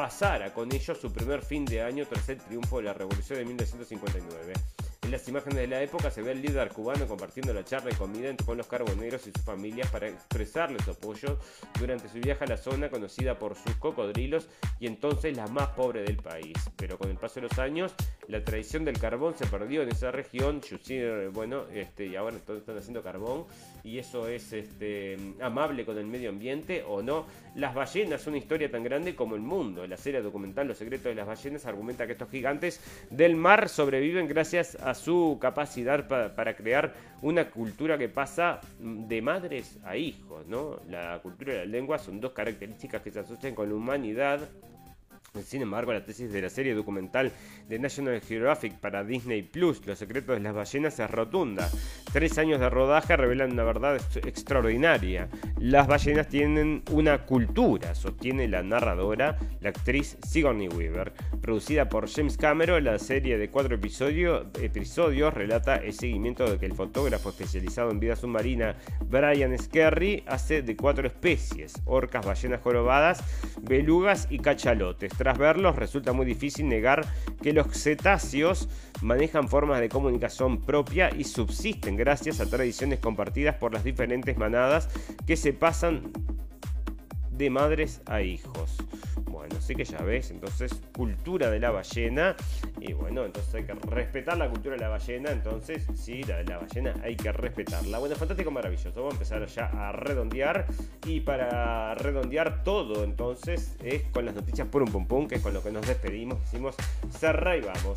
[0.00, 3.44] pasara con ello su primer fin de año tras el triunfo de la Revolución de
[3.44, 4.54] 1959.
[5.10, 7.94] En las imágenes de la época se ve al líder cubano compartiendo la charla y
[7.94, 11.36] comida con los carboneros y sus familias para expresarles su apoyo
[11.80, 14.48] durante su viaje a la zona conocida por sus cocodrilos
[14.78, 16.54] y entonces la más pobre del país.
[16.76, 17.92] Pero con el paso de los años,
[18.28, 20.60] la tradición del carbón se perdió en esa región.
[21.32, 23.46] Bueno, este, y ahora están haciendo carbón
[23.82, 27.26] y eso es este, amable con el medio ambiente o no.
[27.56, 29.84] Las ballenas, una historia tan grande como el mundo.
[29.88, 32.80] La serie documental Los secretos de las ballenas argumenta que estos gigantes
[33.10, 39.78] del mar sobreviven gracias a su capacidad para, crear una cultura que pasa de madres
[39.84, 40.80] a hijos, ¿no?
[40.88, 44.40] La cultura y la lengua son dos características que se asocian con la humanidad
[45.44, 47.32] sin embargo, la tesis de la serie documental
[47.68, 51.68] de National Geographic para Disney Plus, Los secretos de las ballenas, es rotunda.
[52.12, 55.28] Tres años de rodaje revelan una verdad extraordinaria.
[55.58, 61.12] Las ballenas tienen una cultura, sostiene la narradora, la actriz Sigourney Weaver.
[61.40, 66.66] Producida por James Cameron, la serie de cuatro episodios, episodios relata el seguimiento de que
[66.66, 68.74] el fotógrafo especializado en vida submarina
[69.06, 73.22] Brian Skerry hace de cuatro especies: orcas, ballenas jorobadas,
[73.62, 77.04] belugas y cachalotes tras verlos, resulta muy difícil negar
[77.42, 78.70] que los cetáceos
[79.02, 84.88] manejan formas de comunicación propia y subsisten gracias a tradiciones compartidas por las diferentes manadas
[85.26, 86.10] que se pasan
[87.40, 88.76] de madres a hijos.
[89.24, 92.36] Bueno, así que ya ves, entonces cultura de la ballena.
[92.78, 95.30] Y bueno, entonces hay que respetar la cultura de la ballena.
[95.30, 97.98] Entonces, sí, la de la ballena hay que respetarla.
[97.98, 98.92] Bueno, fantástico, maravilloso.
[98.94, 100.66] Vamos a empezar ya a redondear.
[101.06, 105.54] Y para redondear todo, entonces, es con las noticias por un pum que es con
[105.54, 106.38] lo que nos despedimos.
[106.42, 106.74] Decimos,
[107.18, 107.96] cerra y vamos.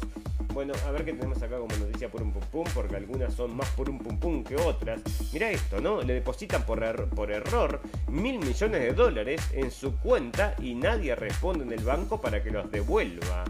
[0.54, 3.68] Bueno, a ver qué tenemos acá como noticia por un pum porque algunas son más
[3.72, 5.02] por un pum que otras.
[5.34, 6.02] Mira esto, ¿no?
[6.02, 11.15] Le depositan por, er-, por error mil millones de dólares en su cuenta y nadie
[11.15, 13.45] responde en el banco para que los devuelva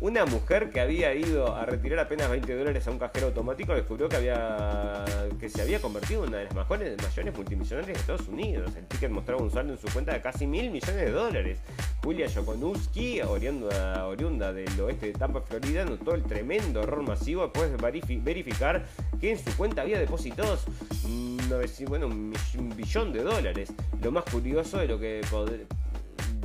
[0.00, 4.08] una mujer que había ido a retirar apenas 20 dólares a un cajero automático descubrió
[4.08, 5.04] que había
[5.40, 8.72] que se había convertido en una de las mayores, mayores multimillonarias de Estados Unidos.
[8.76, 11.58] El ticket mostraba un saldo en su cuenta de casi mil millones de dólares.
[12.02, 18.18] Julia Jokonowski, oriunda, del oeste de Tampa, Florida, notó el tremendo error masivo después de
[18.18, 18.84] verificar
[19.20, 20.66] que en su cuenta había depositados
[21.88, 22.32] bueno, un
[22.76, 23.72] billón de dólares.
[24.02, 25.20] Lo más curioso de lo que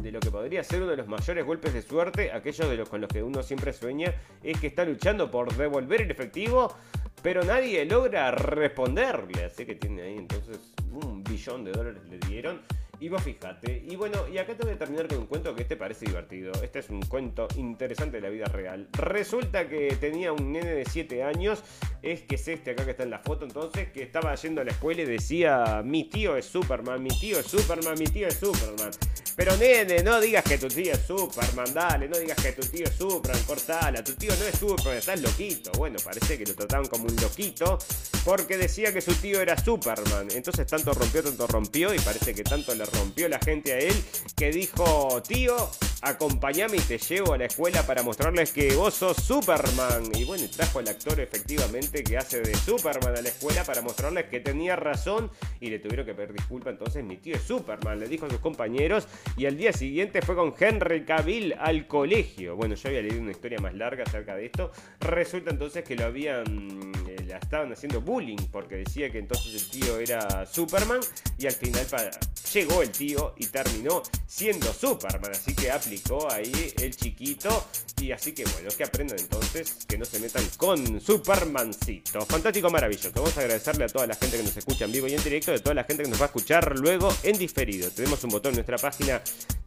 [0.02, 2.90] de lo que podría ser uno de los mayores golpes de suerte, aquellos de los
[2.90, 6.76] con los que uno siempre sueña, es que está luchando por devolver el efectivo,
[7.22, 9.46] pero nadie logra responderle.
[9.46, 10.60] Así que tiene ahí entonces
[10.92, 12.62] un billón de dólares le dieron.
[13.02, 13.84] Y vos fijate.
[13.90, 16.52] Y bueno, y acá te voy a terminar con un cuento que este parece divertido.
[16.62, 18.90] Este es un cuento interesante de la vida real.
[18.92, 21.64] Resulta que tenía un nene de 7 años.
[22.04, 23.92] Es que es este acá que está en la foto entonces.
[23.92, 27.48] Que estaba yendo a la escuela y decía: Mi tío es Superman, mi tío es
[27.48, 28.92] Superman, mi tío es Superman.
[29.36, 32.86] Pero nene, no digas que tu tío es Superman, dale, no digas que tu tío
[32.86, 35.72] es Superman, cortala, tu tío no es Superman, estás loquito.
[35.72, 37.80] Bueno, parece que lo trataban como un loquito
[38.26, 40.28] porque decía que su tío era Superman.
[40.36, 43.96] Entonces tanto rompió, tanto rompió y parece que tanto le rompió la gente a él
[44.36, 45.56] que dijo, tío,
[46.02, 50.04] acompáñame y te llevo a la escuela para mostrarles que vos sos Superman.
[50.16, 54.26] Y bueno, trajo al actor efectivamente que hace de Superman a la escuela para mostrarles
[54.26, 55.30] que tenía razón
[55.60, 56.70] y le tuvieron que pedir disculpa.
[56.70, 60.36] Entonces mi tío es Superman, le dijo a sus compañeros y al día siguiente fue
[60.36, 62.56] con Henry Cavill al colegio.
[62.56, 64.72] Bueno, yo había leído una historia más larga acerca de esto.
[65.00, 66.92] Resulta entonces que lo habían,
[67.38, 71.00] estaban haciendo bullying porque decía que entonces el tío era Superman
[71.38, 71.86] y al final
[72.54, 75.32] llegó el tío y terminó siendo Superman.
[75.32, 77.66] Así que aplicó ahí el chiquito
[78.02, 82.26] Y así que bueno, que aprendan entonces, que no se metan con Supermancito.
[82.26, 83.12] Fantástico, maravilloso.
[83.14, 85.52] Vamos a agradecerle a toda la gente que nos escucha en vivo y en directo,
[85.52, 87.90] de toda la gente que nos va a escuchar luego en diferido.
[87.92, 89.22] Tenemos un botón en nuestra página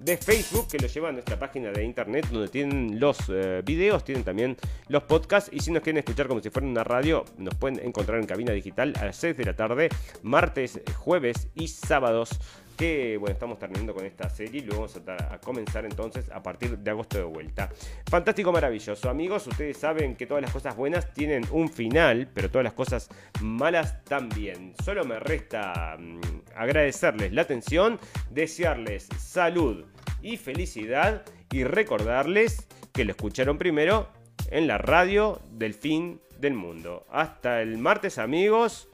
[0.05, 4.05] de Facebook que lo lleva a nuestra página de internet donde tienen los eh, videos,
[4.05, 4.57] tienen también
[4.89, 8.21] los podcasts y si nos quieren escuchar como si fuera una radio, nos pueden encontrar
[8.21, 9.89] en cabina digital a las 6 de la tarde,
[10.23, 12.39] martes, jueves y sábados
[12.77, 15.01] que bueno, estamos terminando con esta serie y luego vamos
[15.31, 17.71] a, comenzar entonces a partir de agosto de vuelta.
[18.11, 19.09] Fantástico, maravilloso.
[19.09, 23.09] Amigos, ustedes saben que todas las cosas buenas tienen un final, pero todas las cosas
[23.41, 24.75] malas también.
[24.85, 26.21] Solo me resta mmm,
[26.57, 27.99] agradecerles la atención,
[28.31, 29.85] desearles salud
[30.23, 34.09] y felicidad y recordarles que lo escucharon primero
[34.51, 37.07] en la radio del fin del mundo.
[37.11, 38.89] Hasta el martes amigos.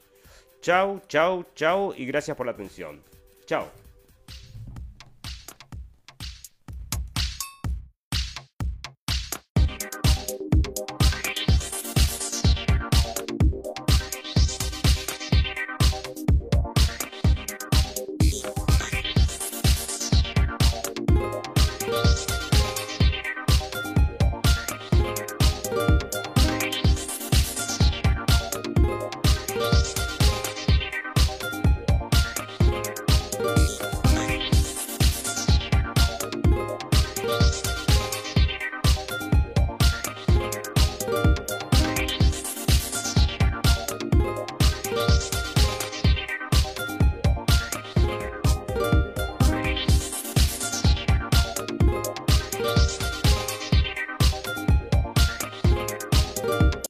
[0.60, 3.02] Chau, chau, chau y gracias por la atención.
[3.46, 3.79] Chao.